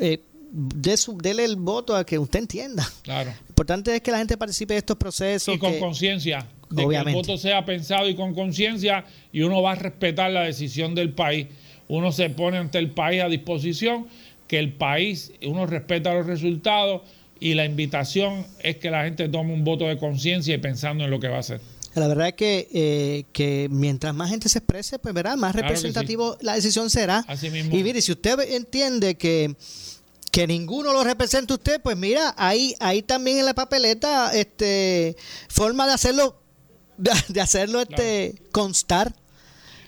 [0.00, 2.88] Eh, dele el voto a que usted entienda.
[3.02, 3.30] Claro.
[3.30, 5.54] Lo importante es que la gente participe de estos procesos.
[5.54, 6.46] Y con conciencia.
[6.70, 10.42] De que el voto sea pensado y con conciencia y uno va a respetar la
[10.42, 11.48] decisión del país.
[11.88, 14.06] Uno se pone ante el país a disposición,
[14.48, 17.02] que el país, uno respeta los resultados
[17.38, 21.10] y la invitación es que la gente tome un voto de conciencia y pensando en
[21.10, 21.60] lo que va a hacer.
[21.94, 26.36] La verdad es que, eh, que mientras más gente se exprese, pues verá, más representativo
[26.40, 27.24] la decisión será.
[27.28, 27.76] Así mismo.
[27.76, 29.54] Y mire, si usted entiende que
[30.30, 35.16] que ninguno lo represente usted, pues mira, ahí, ahí también en la papeleta, este,
[35.48, 36.40] forma de hacerlo,
[36.96, 39.14] de, hacerlo este constar.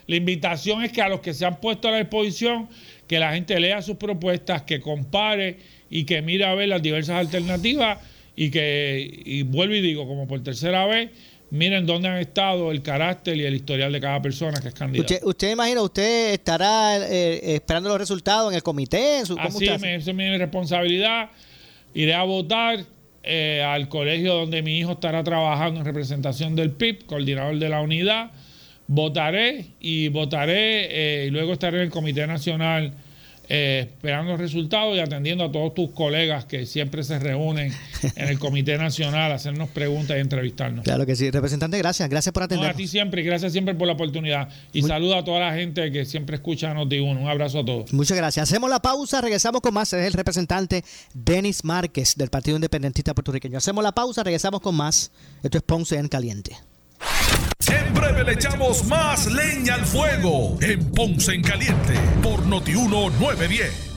[0.07, 2.69] La invitación es que a los que se han puesto a la exposición,
[3.11, 5.57] que la gente lea sus propuestas, que compare
[5.91, 7.99] y que mire a ver las diversas alternativas
[8.37, 11.11] y que, y vuelvo y digo, como por tercera vez,
[11.51, 15.13] miren dónde han estado el carácter y el historial de cada persona que es candidato.
[15.13, 19.19] Usted, usted imagina, usted estará eh, esperando los resultados en el comité.
[19.19, 21.31] En su, Así, esa es mi responsabilidad.
[21.95, 22.85] Iré a votar
[23.25, 27.81] eh, al colegio donde mi hijo estará trabajando en representación del PIB, coordinador de la
[27.81, 28.31] unidad.
[28.93, 32.93] Votaré y votaré eh, y luego estaré en el Comité Nacional
[33.49, 37.73] eh, esperando resultados y atendiendo a todos tus colegas que siempre se reúnen
[38.17, 40.85] en el Comité Nacional a hacernos preguntas y entrevistarnos.
[40.85, 41.31] Claro que sí.
[41.31, 42.09] Representante, gracias.
[42.09, 42.69] Gracias por atender.
[42.69, 44.49] a ti siempre y gracias siempre por la oportunidad.
[44.73, 47.17] Y saludo a toda la gente que siempre escucha Noti1.
[47.17, 47.93] Un abrazo a todos.
[47.93, 48.51] Muchas gracias.
[48.51, 49.93] Hacemos la pausa, regresamos con más.
[49.93, 53.59] Es el representante Denis Márquez del Partido Independentista Puertorriqueño.
[53.59, 55.13] Hacemos la pausa, regresamos con más.
[55.45, 56.57] Esto es Ponce en Caliente.
[57.71, 63.91] En breve le echamos más leña al fuego en Ponce en Caliente por Notiuno 910.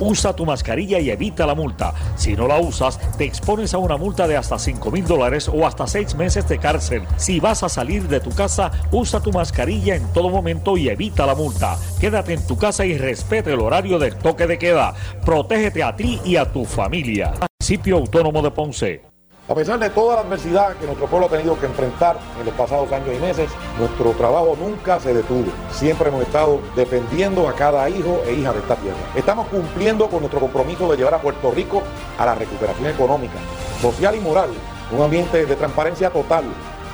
[0.00, 1.94] Usa tu mascarilla y evita la multa.
[2.16, 5.66] Si no la usas, te expones a una multa de hasta 5 mil dólares o
[5.66, 7.02] hasta 6 meses de cárcel.
[7.16, 11.26] Si vas a salir de tu casa, usa tu mascarilla en todo momento y evita
[11.26, 11.76] la multa.
[12.00, 14.94] Quédate en tu casa y respete el horario del toque de queda.
[15.24, 17.34] Protégete a ti y a tu familia.
[17.60, 19.11] Municipio Autónomo de Ponce.
[19.52, 22.54] A pesar de toda la adversidad que nuestro pueblo ha tenido que enfrentar en los
[22.54, 25.52] pasados años y meses, nuestro trabajo nunca se detuvo.
[25.70, 28.96] Siempre hemos estado defendiendo a cada hijo e hija de esta tierra.
[29.14, 31.82] Estamos cumpliendo con nuestro compromiso de llevar a Puerto Rico
[32.18, 33.34] a la recuperación económica,
[33.82, 34.48] social y moral,
[34.90, 36.44] un ambiente de transparencia total,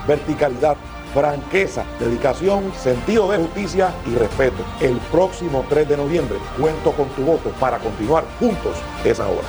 [0.09, 0.77] verticalidad,
[1.15, 4.65] franqueza, dedicación, sentido de justicia y respeto.
[4.81, 9.47] El próximo 3 de noviembre cuento con tu voto para continuar juntos esa hora.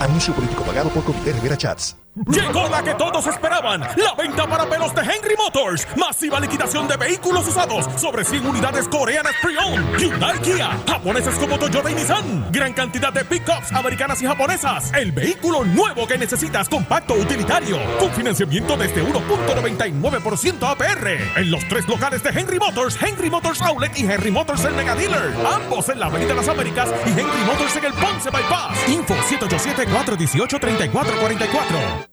[0.00, 2.00] Anuncio político pagado por Comité Rivera Chats.
[2.26, 5.88] Llegó la que todos esperaban, la venta para pelos de Henry Motors.
[5.96, 9.98] Masiva liquidación de vehículos usados sobre 100 unidades coreanas pre-owned.
[9.98, 12.52] Hyundai Kia, japoneses como Toyota y Nissan.
[12.52, 14.92] Gran cantidad de pickups americanas y japonesas.
[14.92, 17.78] El vehículo nuevo que necesitas, compacto utilitario.
[17.98, 21.08] Con financiamiento desde 1.99% APR.
[21.36, 24.94] En los tres locales de Henry Motors, Henry Motors Outlet y Henry Motors el Mega
[24.94, 25.32] Dealer.
[25.46, 28.88] Ambos en la Avenida Las Américas y Henry Motors en el Ponce Bypass.
[28.88, 32.09] Info 787-418-3444.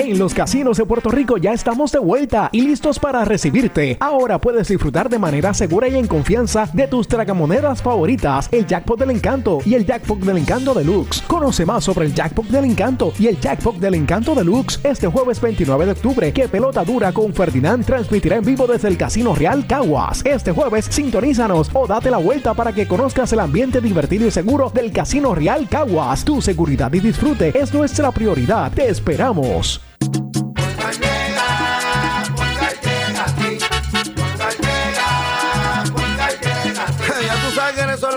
[0.00, 3.96] En los casinos de Puerto Rico ya estamos de vuelta y listos para recibirte.
[3.98, 8.96] Ahora puedes disfrutar de manera segura y en confianza de tus tragamonedas favoritas, el Jackpot
[8.96, 11.22] del Encanto y el Jackpot del Encanto Deluxe.
[11.22, 15.40] Conoce más sobre el Jackpot del Encanto y el Jackpot del Encanto Deluxe este jueves
[15.40, 16.32] 29 de octubre.
[16.32, 20.24] Que pelota dura con Ferdinand transmitirá en vivo desde el Casino Real Caguas.
[20.24, 24.70] Este jueves sintonízanos o date la vuelta para que conozcas el ambiente divertido y seguro
[24.72, 26.24] del Casino Real Caguas.
[26.24, 28.70] Tu seguridad y disfrute es nuestra prioridad.
[28.70, 29.87] Te esperamos.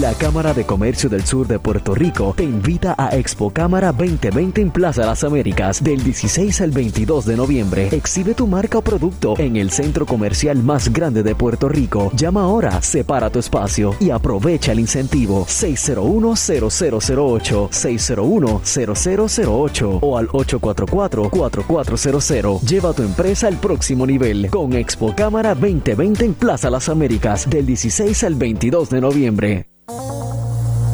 [0.00, 4.60] La Cámara de Comercio del Sur de Puerto Rico te invita a Expo Cámara 2020
[4.60, 7.88] en Plaza Las Américas del 16 al 22 de noviembre.
[7.90, 12.10] Exhibe tu marca o producto en el centro comercial más grande de Puerto Rico.
[12.14, 22.60] Llama ahora, separa tu espacio y aprovecha el incentivo 601-0008, 601-0008 o al 844-4400.
[22.60, 27.64] Lleva tu empresa al próximo nivel con Expo Cámara 2020 en Plaza Las Américas del
[27.64, 29.66] 16 al 22 de noviembre.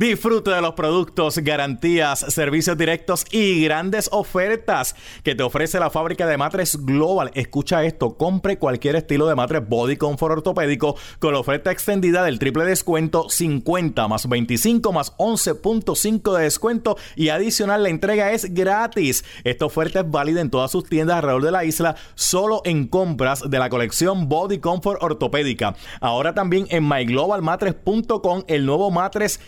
[0.00, 6.26] Disfruta de los productos, garantías, servicios directos y grandes ofertas que te ofrece la fábrica
[6.26, 7.30] de matres Global.
[7.34, 12.38] Escucha esto, compre cualquier estilo de matres Body Comfort ortopédico con la oferta extendida del
[12.38, 19.22] triple descuento 50 más 25 más 11.5 de descuento y adicional la entrega es gratis.
[19.44, 23.50] Esta oferta es válida en todas sus tiendas alrededor de la isla, solo en compras
[23.50, 25.76] de la colección Body Comfort ortopédica.
[26.00, 29.40] Ahora también en myglobalmatres.com el nuevo matres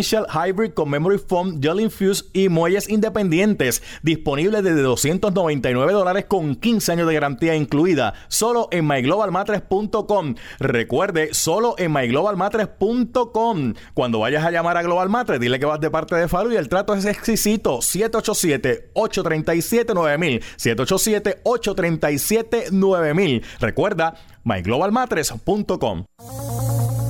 [0.00, 3.82] Hybrid con Memory Foam, Gel Infuse y muelles independientes.
[4.02, 8.14] Disponible desde 299 dólares con 15 años de garantía incluida.
[8.28, 10.34] Solo en myglobalmatres.com.
[10.58, 13.74] Recuerde, solo en myglobalmatres.com.
[13.94, 16.56] Cuando vayas a llamar a Global Matres, dile que vas de parte de Faru y
[16.56, 17.78] el trato es exquisito.
[17.78, 20.42] 787-837-9000.
[20.56, 23.42] 787-837-9000.
[23.60, 26.04] Recuerda, myglobalmatres.com.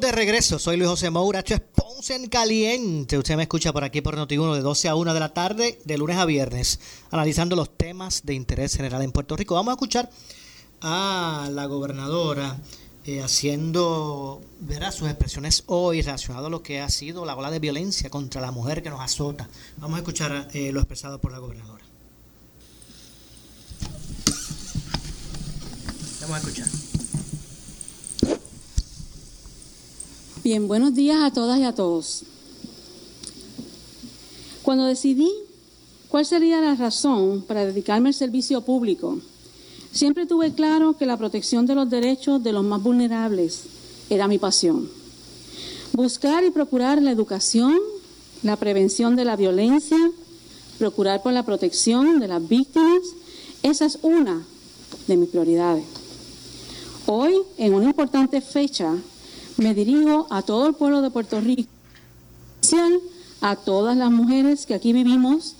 [0.00, 0.58] De regreso.
[0.58, 1.38] Soy Luis José Moura.
[1.38, 3.16] Esto es Ponce en Caliente.
[3.16, 5.98] Usted me escucha por aquí por Noti1 de 12 a 1 de la tarde, de
[5.98, 6.80] lunes a viernes,
[7.10, 9.54] analizando los temas de interés general en Puerto Rico.
[9.54, 10.10] Vamos a escuchar
[10.80, 12.56] a la gobernadora
[13.04, 17.60] eh, haciendo verá, sus expresiones hoy relacionado a lo que ha sido la ola de
[17.60, 19.48] violencia contra la mujer que nos azota.
[19.76, 21.84] Vamos a escuchar eh, lo expresado por la gobernadora.
[26.20, 26.83] Vamos a escuchar.
[30.44, 32.24] Bien, buenos días a todas y a todos.
[34.62, 35.32] Cuando decidí
[36.08, 39.20] cuál sería la razón para dedicarme al servicio público,
[39.90, 43.62] siempre tuve claro que la protección de los derechos de los más vulnerables
[44.10, 44.90] era mi pasión.
[45.94, 47.78] Buscar y procurar la educación,
[48.42, 50.10] la prevención de la violencia,
[50.78, 53.00] procurar por la protección de las víctimas,
[53.62, 54.44] esa es una
[55.06, 55.86] de mis prioridades.
[57.06, 58.94] Hoy, en una importante fecha,
[59.56, 61.70] me dirijo a todo el pueblo de Puerto Rico,
[63.40, 65.54] a todas las mujeres que aquí vivimos,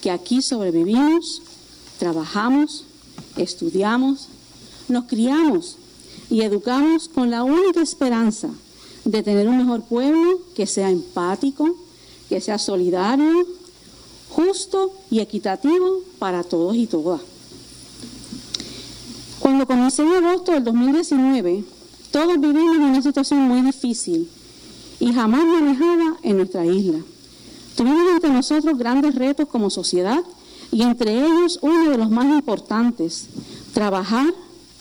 [0.00, 1.42] que aquí sobrevivimos,
[1.98, 2.84] trabajamos,
[3.36, 4.28] estudiamos,
[4.88, 5.76] nos criamos
[6.30, 8.48] y educamos con la única esperanza
[9.04, 11.76] de tener un mejor pueblo que sea empático,
[12.28, 13.46] que sea solidario,
[14.30, 17.20] justo y equitativo para todos y todas.
[19.38, 21.64] Cuando comencé en agosto del 2019,
[22.14, 24.30] todos vivimos en una situación muy difícil
[25.00, 27.00] y jamás manejada en nuestra isla.
[27.74, 30.20] Tuvimos ante nosotros grandes retos como sociedad
[30.70, 33.26] y entre ellos uno de los más importantes,
[33.72, 34.32] trabajar,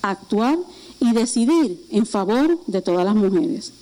[0.04, 0.60] actuar
[1.00, 3.74] y decidir en favor de todas las mujeres.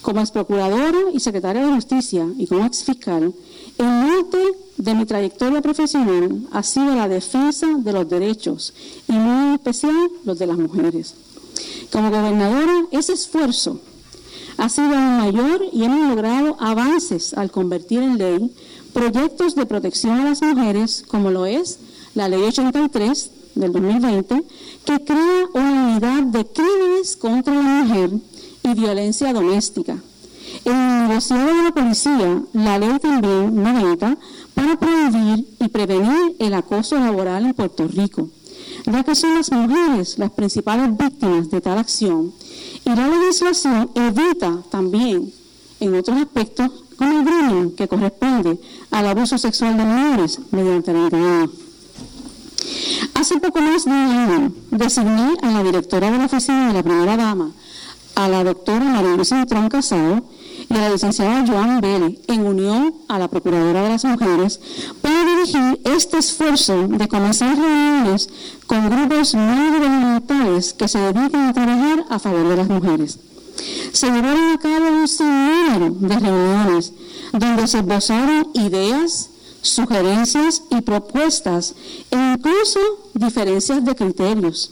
[0.00, 3.34] Como ex procuradora y secretaria de Justicia y como ex fiscal,
[3.78, 4.38] el norte
[4.76, 8.72] de mi trayectoria profesional ha sido la defensa de los derechos
[9.08, 11.16] y muy en especial los de las mujeres.
[11.90, 13.80] Como gobernadora, ese esfuerzo
[14.56, 18.54] ha sido aún mayor y hemos logrado avances al convertir en ley
[18.92, 21.78] proyectos de protección a las mujeres, como lo es
[22.14, 24.42] la Ley 83 del 2020,
[24.84, 28.10] que crea una unidad de crímenes contra la mujer
[28.62, 29.98] y violencia doméstica.
[30.64, 34.16] En el negociado de la policía, la ley también 90
[34.54, 38.30] para prohibir y prevenir el acoso laboral en Puerto Rico
[38.86, 42.32] ya que son las mujeres las principales víctimas de tal acción,
[42.84, 45.32] y la legislación evita también,
[45.80, 48.58] en otros aspectos, con el grooming que corresponde
[48.90, 51.50] al abuso sexual de menores mediante la engaño.
[53.14, 56.82] Hace poco más de un año designé a la directora de la oficina de la
[56.82, 57.50] primera dama,
[58.14, 60.22] a la doctora María Luisa Trón Casado,
[60.68, 64.60] y a la licenciada Joan Vélez, en unión a la Procuradora de las Mujeres,
[65.00, 68.28] para dirigir este esfuerzo de comenzar reuniones
[68.66, 73.18] con grupos no gubernamentales que se dedican a trabajar a favor de las mujeres.
[73.92, 76.92] Se llevaron a cabo un sinnúmero de reuniones
[77.32, 79.30] donde se esbozaron ideas,
[79.62, 81.74] sugerencias y propuestas
[82.10, 82.80] e incluso
[83.14, 84.70] diferencias de criterios.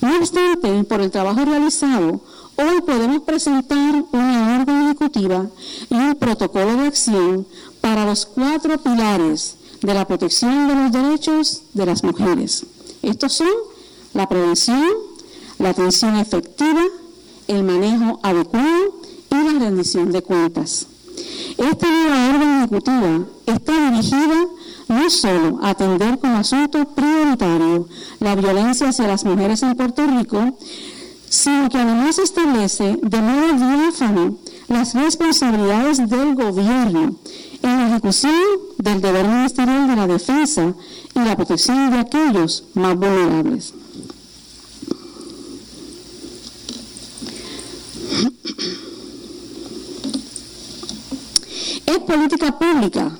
[0.00, 2.20] No obstante, por el trabajo realizado,
[2.60, 5.46] hoy podemos presentar una orden ejecutiva
[5.88, 7.46] y un protocolo de acción
[7.80, 12.66] para los cuatro pilares de la protección de los derechos de las mujeres.
[13.02, 13.48] Estos son
[14.12, 14.84] la prevención,
[15.58, 16.82] la atención efectiva,
[17.48, 19.00] el manejo adecuado
[19.30, 20.86] y la rendición de cuentas.
[21.56, 24.46] Esta nueva orden ejecutiva está dirigida
[24.88, 27.88] no solo a atender como asunto prioritario
[28.18, 30.56] la violencia hacia las mujeres en Puerto Rico,
[31.30, 37.14] sino que además establece de modo diáfano las responsabilidades del gobierno
[37.62, 38.34] en la ejecución
[38.78, 40.74] del deber ministerial de la defensa
[41.14, 43.74] y la protección de aquellos más vulnerables.
[51.86, 53.16] Es política pública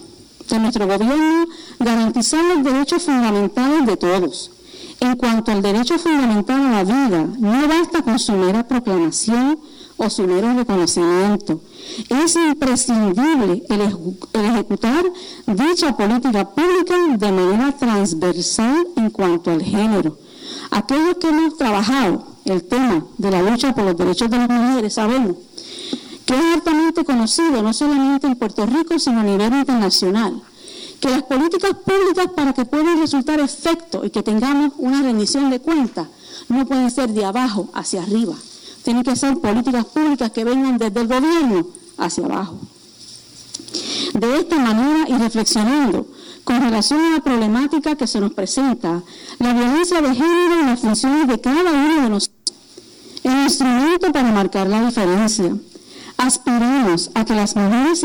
[0.49, 1.47] de nuestro gobierno
[1.79, 4.51] garantizar los derechos fundamentales de todos
[5.01, 9.59] en cuanto al derecho fundamental a la vida, no basta con su mera proclamación
[9.97, 11.61] o su mero reconocimiento.
[12.09, 13.81] Es imprescindible el,
[14.45, 15.05] ejecutar
[15.47, 20.19] dicha política pública de manera transversal en cuanto al género.
[20.71, 24.95] Aquellos que hemos trabajado el tema de la lucha por los derechos de las mujeres
[24.95, 25.37] sabemos
[26.25, 30.41] que es altamente conocido no solamente en Puerto Rico, sino a nivel internacional.
[31.01, 35.61] Que las políticas públicas para que puedan resultar efecto y que tengamos una rendición de
[35.61, 36.09] cuentas
[36.49, 38.35] no pueden ser de abajo hacia arriba.
[38.83, 42.59] Tienen que ser políticas públicas que vengan desde el gobierno hacia abajo.
[44.15, 46.07] De esta manera y reflexionando
[46.45, 49.03] con relación a la problemática que se nos presenta,
[49.39, 52.41] la violencia de género y las funciones de cada uno de nosotros,
[53.23, 55.55] el instrumento para marcar la diferencia.
[56.17, 58.05] Aspiramos a que las mujeres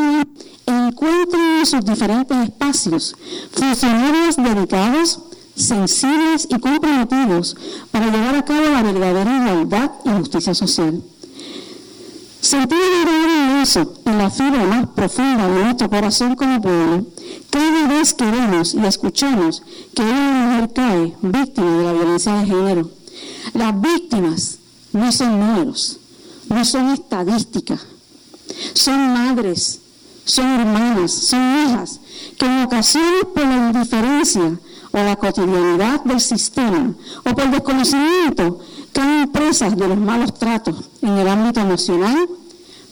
[0.96, 3.16] encuentren en sus diferentes espacios
[3.52, 5.20] funcionarios dedicados,
[5.54, 7.58] sensibles y comprometidos
[7.92, 11.02] para llevar a cabo la verdadera igualdad y justicia social.
[12.40, 17.06] Sentir el inmenso en la fibra más profunda de nuestro corazón como pueblo,
[17.50, 22.46] cada vez que vemos y escuchamos que una mujer cae víctima de la violencia de
[22.46, 22.92] género.
[23.54, 24.60] Las víctimas
[24.94, 25.98] no son números,
[26.48, 27.82] no son estadísticas,
[28.74, 29.80] son madres,
[30.26, 32.00] son hermanas, son hijas,
[32.38, 34.60] que en ocasiones por la indiferencia
[34.92, 38.60] o la cotidianidad del sistema o por desconocimiento
[38.92, 42.28] caen presas de los malos tratos en el ámbito emocional,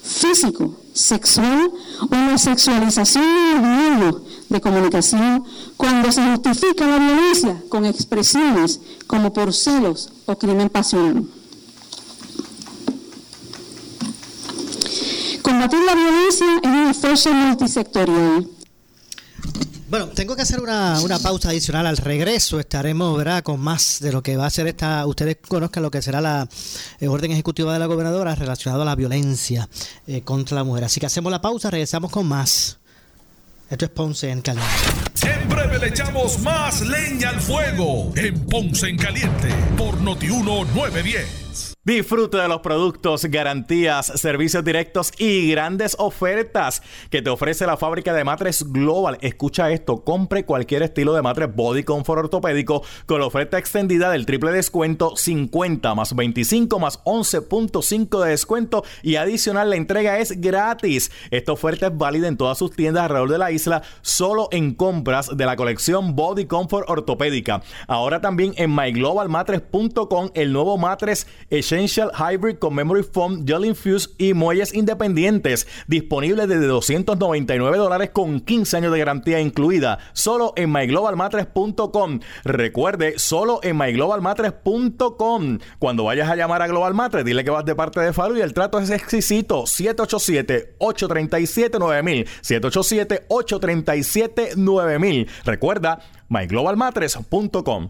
[0.03, 1.71] físico, sexual
[2.01, 5.43] o la sexualización de los medios de comunicación
[5.75, 11.23] cuando se justifica la violencia con expresiones como por celos o crimen pasional.
[15.43, 18.47] Combatir la violencia es un esfuerzo multisectorial
[19.93, 22.59] bueno, tengo que hacer una, pausa adicional al regreso.
[22.59, 25.05] Estaremos, ¿verdad?, con más de lo que va a ser esta.
[25.05, 26.49] Ustedes conozcan lo que será la
[26.99, 29.69] eh, orden ejecutiva de la gobernadora relacionado a la violencia
[30.07, 30.85] eh, contra la mujer.
[30.85, 32.79] Así que hacemos la pausa, regresamos con más.
[33.69, 34.71] Esto es Ponce en Caliente.
[35.21, 41.72] En breve le echamos más leña al fuego en Ponce en Caliente por Notiuno 910.
[41.85, 48.13] Disfruta de los productos, garantías, servicios directos y grandes ofertas que te ofrece la fábrica
[48.13, 49.17] de matres Global.
[49.19, 54.25] Escucha esto, compre cualquier estilo de matres Body Comfort ortopédico con la oferta extendida del
[54.25, 61.11] triple descuento 50 más 25 más 11.5 de descuento y adicional la entrega es gratis.
[61.31, 65.35] Esta oferta es válida en todas sus tiendas alrededor de la isla, solo en compras
[65.35, 67.61] de la colección Body Comfort ortopédica.
[67.89, 71.27] Ahora también en myglobalmatres.com el nuevo matres
[71.73, 75.67] Essential Hybrid con Memory Foam, Gel Infuse y muelles independientes.
[75.87, 79.97] Disponible desde 299 dólares con 15 años de garantía incluida.
[80.13, 82.19] Solo en myglobalmatres.com.
[82.43, 85.57] Recuerde, solo en myglobalmatres.com.
[85.79, 88.41] Cuando vayas a llamar a Global Matres, dile que vas de parte de Faru y
[88.41, 89.63] el trato es exquisito.
[89.63, 92.27] 787-837-9000.
[92.43, 95.27] 787-837-9000.
[95.43, 97.89] Recuerda, myglobalmatres.com.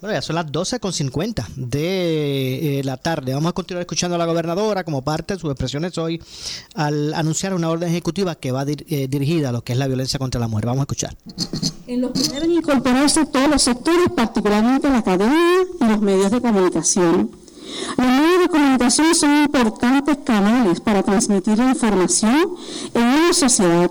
[0.00, 3.34] bueno, ya son las 12.50 de eh, la tarde.
[3.34, 6.22] Vamos a continuar escuchando a la gobernadora como parte de sus expresiones hoy
[6.74, 10.18] al anunciar una orden ejecutiva que va eh, dirigida a lo que es la violencia
[10.18, 10.66] contra la mujer.
[10.66, 11.16] Vamos a escuchar.
[11.86, 16.40] En los que deben incorporarse todos los sectores, particularmente la academia y los medios de
[16.40, 17.30] comunicación.
[17.96, 22.54] Los medios de comunicación son importantes canales para transmitir la información
[22.94, 23.90] en una sociedad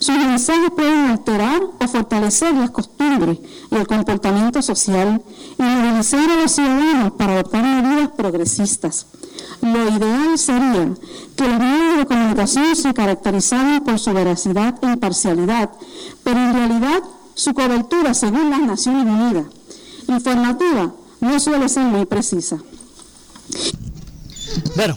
[0.00, 3.38] sus mensajes pueden alterar o fortalecer las costumbres
[3.70, 5.22] y el comportamiento social
[5.58, 9.06] y movilizar a los ciudadanos para adoptar medidas progresistas.
[9.60, 10.94] Lo ideal sería
[11.36, 15.70] que los medios de comunicación se caracterizaran por su veracidad e imparcialidad,
[16.22, 17.02] pero en realidad
[17.34, 19.46] su cobertura, según las Naciones Unidas,
[20.06, 22.58] informativa, no suele ser muy precisa.
[24.76, 24.96] Bueno,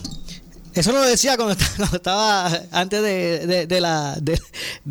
[0.74, 1.56] eso lo decía cuando
[1.94, 4.40] estaba antes de, la, de,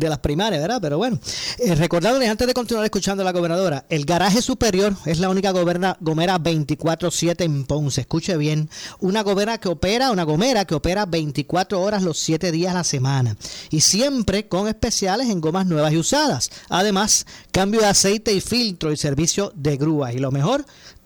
[0.09, 0.79] las primarias, ¿verdad?
[0.81, 1.19] Pero bueno,
[1.59, 5.51] eh, recordándoles antes de continuar escuchando a la gobernadora, el garaje superior es la única
[5.51, 8.01] gomera 24-7 en Ponce.
[8.01, 8.69] Escuche bien,
[8.99, 12.83] una gomera que opera, una gomera que opera 24 horas los 7 días a la
[12.83, 13.35] semana.
[13.69, 16.51] Y siempre con especiales en gomas nuevas y usadas.
[16.69, 20.13] Además, cambio de aceite y filtro y servicio de grúa.
[20.13, 20.65] Y lo mejor,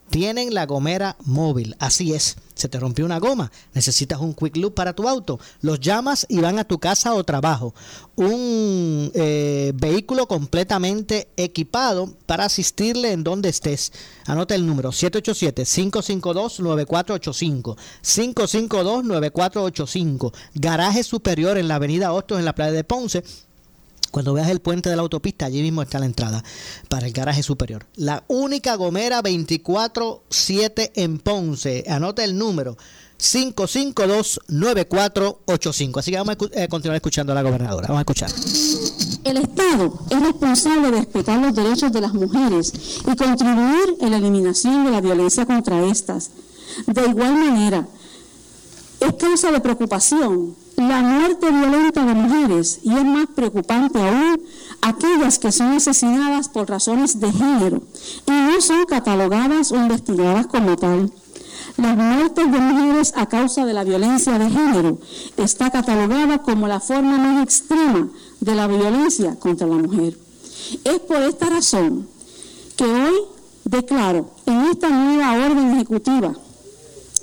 [0.10, 1.76] tienen la gomera móvil.
[1.80, 2.38] Así es.
[2.56, 6.40] Se te rompió una goma, necesitas un quick loop para tu auto, los llamas y
[6.40, 7.76] van a tu casa o trabajo.
[8.16, 13.92] Un eh, vehículo completamente equipado para asistirle en donde estés.
[14.26, 17.76] Anota el número 787-552-9485.
[18.02, 20.34] 552-9485.
[20.54, 23.22] Garaje superior en la avenida Hostos en la playa de Ponce
[24.16, 26.42] cuando veas el puente de la autopista, allí mismo está la entrada
[26.88, 27.86] para el garaje superior.
[27.98, 31.84] La única Gomera 24-7 en Ponce.
[31.90, 32.78] Anota el número
[33.20, 36.00] 552-9485.
[36.00, 37.90] Así que vamos a eh, continuar escuchando a la gobernadora.
[37.90, 38.32] Vamos a escuchar.
[39.26, 44.18] El Estado es responsable de respetar los derechos de las mujeres y contribuir en la
[44.20, 46.32] eliminación de la violencia contra estas.
[46.88, 47.86] De igual manera,
[49.02, 54.42] es causa de preocupación la muerte violenta de mujeres y es más preocupante aún
[54.82, 57.82] aquellas que son asesinadas por razones de género
[58.28, 61.12] y no son catalogadas o investigadas como tal.
[61.78, 65.00] Las muertes de mujeres a causa de la violencia de género
[65.38, 68.10] está catalogada como la forma más extrema
[68.40, 70.18] de la violencia contra la mujer.
[70.84, 72.08] Es por esta razón
[72.76, 73.14] que hoy
[73.66, 76.34] declaro en esta nueva orden ejecutiva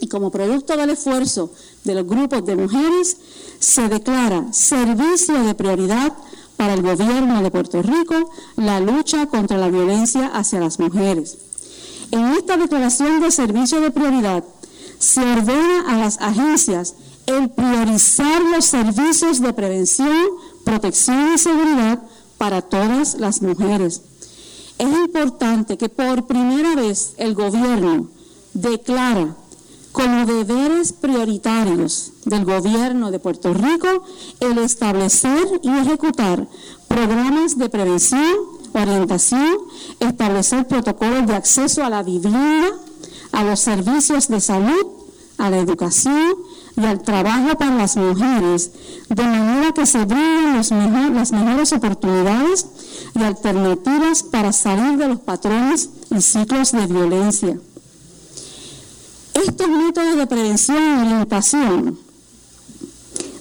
[0.03, 1.53] y como producto del esfuerzo
[1.85, 3.17] de los grupos de mujeres,
[3.61, 6.13] se declara servicio de prioridad
[6.57, 11.39] para el gobierno de Puerto Rico la lucha contra la violencia hacia las mujeres.
[12.11, 14.43] En esta declaración de servicio de prioridad
[14.99, 16.97] se ordena a las agencias
[17.27, 20.17] el priorizar los servicios de prevención,
[20.65, 22.03] protección y seguridad
[22.39, 24.03] para todas las mujeres.
[24.79, 28.09] Es importante que por primera vez el gobierno
[28.53, 29.37] declara
[29.93, 34.05] como deberes prioritarios del gobierno de Puerto Rico
[34.41, 36.49] el establecer y ejecutar
[36.89, 38.35] programas de prevención,
[38.73, 39.59] orientación,
[40.01, 42.71] establecer protocolos de acceso a la vivienda,
[43.33, 44.87] a los servicios de salud,
[45.39, 46.35] a la educación
[46.77, 48.73] y al trabajo para las mujeres,
[49.09, 52.67] de manera que se brinden las mejores oportunidades
[53.15, 57.59] y alternativas para salir de los patrones y ciclos de violencia.
[59.35, 61.99] Estos métodos de prevención y orientación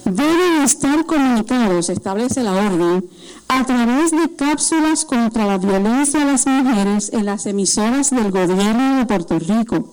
[0.04, 3.08] deben estar comunicados, establece la orden,
[3.48, 8.98] a través de cápsulas contra la violencia a las mujeres en las emisoras del gobierno
[8.98, 9.92] de Puerto Rico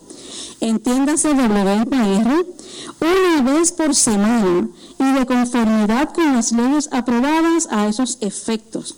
[0.60, 2.46] entiéndase WPR,
[3.00, 8.94] una vez por semana y de conformidad con las leyes aprobadas a esos efectos.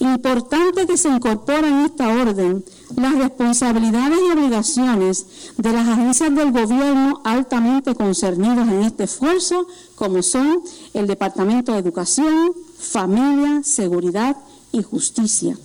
[0.00, 2.64] Importante que se incorpore en esta orden
[2.96, 5.26] las responsabilidades y obligaciones
[5.56, 10.62] de las agencias del gobierno altamente concernidas en este esfuerzo, como son
[10.94, 14.36] el Departamento de Educación, Familia, Seguridad
[14.72, 15.56] y Justicia.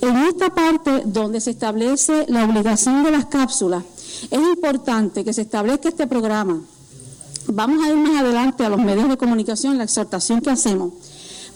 [0.00, 3.84] En esta parte donde se establece la obligación de las cápsulas,
[4.30, 6.60] es importante que se establezca este programa.
[7.46, 10.92] Vamos a ir más adelante a los medios de comunicación, la exhortación que hacemos,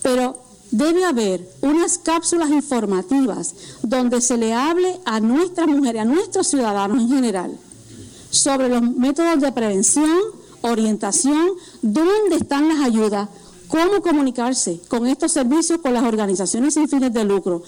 [0.02, 6.48] pero debe haber unas cápsulas informativas donde se le hable a nuestras mujeres, a nuestros
[6.48, 7.56] ciudadanos en general,
[8.30, 10.18] sobre los métodos de prevención,
[10.62, 11.50] orientación,
[11.82, 13.28] dónde están las ayudas,
[13.68, 17.62] cómo comunicarse con estos servicios con las organizaciones sin fines de lucro.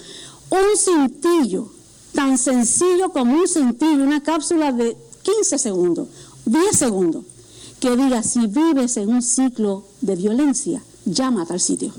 [0.49, 1.71] Un cintillo,
[2.13, 6.07] tan sencillo como un cintillo, una cápsula de 15 segundos,
[6.45, 7.23] 10 segundos,
[7.79, 11.93] que diga si vives en un ciclo de violencia, llama a tal sitio.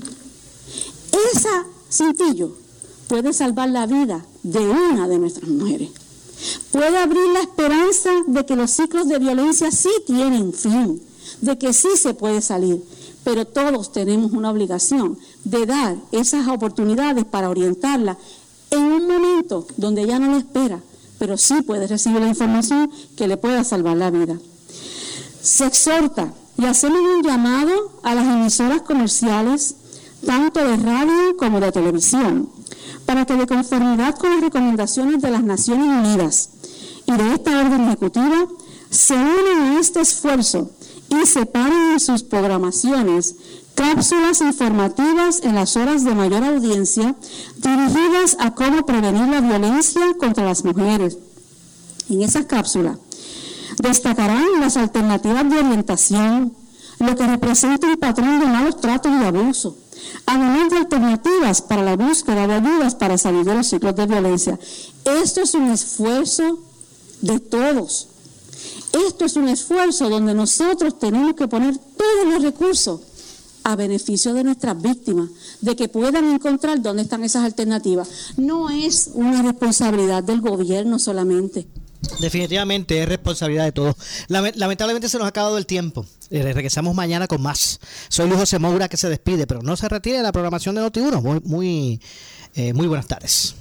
[1.33, 1.49] Ese
[1.89, 2.51] cintillo
[3.07, 5.89] puede salvar la vida de una de nuestras mujeres.
[6.71, 11.01] Puede abrir la esperanza de que los ciclos de violencia sí tienen fin,
[11.41, 12.83] de que sí se puede salir.
[13.23, 18.17] Pero todos tenemos una obligación de dar esas oportunidades para orientarla
[18.69, 20.79] en un momento donde ella no lo espera,
[21.17, 24.37] pero sí puede recibir la información que le pueda salvar la vida.
[25.41, 29.75] Se exhorta y hacemos un llamado a las emisoras comerciales
[30.25, 32.49] tanto de radio como de televisión,
[33.05, 36.49] para que de conformidad con las recomendaciones de las Naciones Unidas
[37.05, 38.47] y de esta orden ejecutiva,
[38.89, 40.71] se unan a este esfuerzo
[41.09, 43.35] y separen en sus programaciones
[43.75, 47.15] cápsulas informativas en las horas de mayor audiencia
[47.57, 51.17] dirigidas a cómo prevenir la violencia contra las mujeres.
[52.09, 52.97] En esas cápsulas
[53.77, 56.53] destacarán las alternativas de orientación,
[56.99, 59.77] lo que representa un patrón de malos tratos y abuso,
[60.25, 64.59] además de alternativas para la búsqueda de ayudas para salir de los ciclos de violencia.
[65.05, 66.59] Esto es un esfuerzo
[67.21, 68.07] de todos.
[69.07, 73.01] Esto es un esfuerzo donde nosotros tenemos que poner todos los recursos
[73.63, 75.29] a beneficio de nuestras víctimas,
[75.59, 78.07] de que puedan encontrar dónde están esas alternativas.
[78.37, 81.67] No es una responsabilidad del gobierno solamente.
[82.19, 83.95] Definitivamente es responsabilidad de todos.
[84.27, 86.05] Lamentablemente se nos ha acabado el tiempo.
[86.29, 87.79] Eh, regresamos mañana con más.
[88.09, 90.81] Soy Luis José Moura que se despide, pero no se retire de la programación de
[90.81, 91.21] Noti1.
[91.21, 92.01] Muy, muy,
[92.55, 93.55] eh, muy buenas tardes.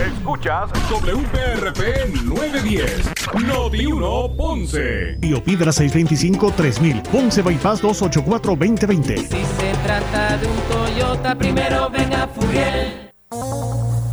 [0.00, 5.18] Escuchas WPRP 910, Noti1 Ponce.
[5.44, 9.16] Piedra 625-3000, Ponce Bypass 284-2020.
[9.16, 13.10] Si se trata de un Toyota, primero venga Furiel.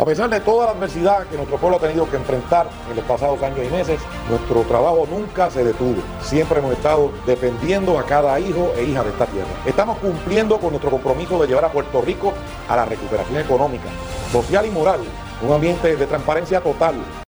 [0.00, 3.04] A pesar de toda la adversidad que nuestro pueblo ha tenido que enfrentar en los
[3.04, 6.00] pasados años y meses, nuestro trabajo nunca se detuvo.
[6.22, 9.48] Siempre hemos estado defendiendo a cada hijo e hija de esta tierra.
[9.66, 12.32] Estamos cumpliendo con nuestro compromiso de llevar a Puerto Rico
[12.68, 13.88] a la recuperación económica,
[14.30, 15.00] social y moral,
[15.42, 16.94] un ambiente de transparencia total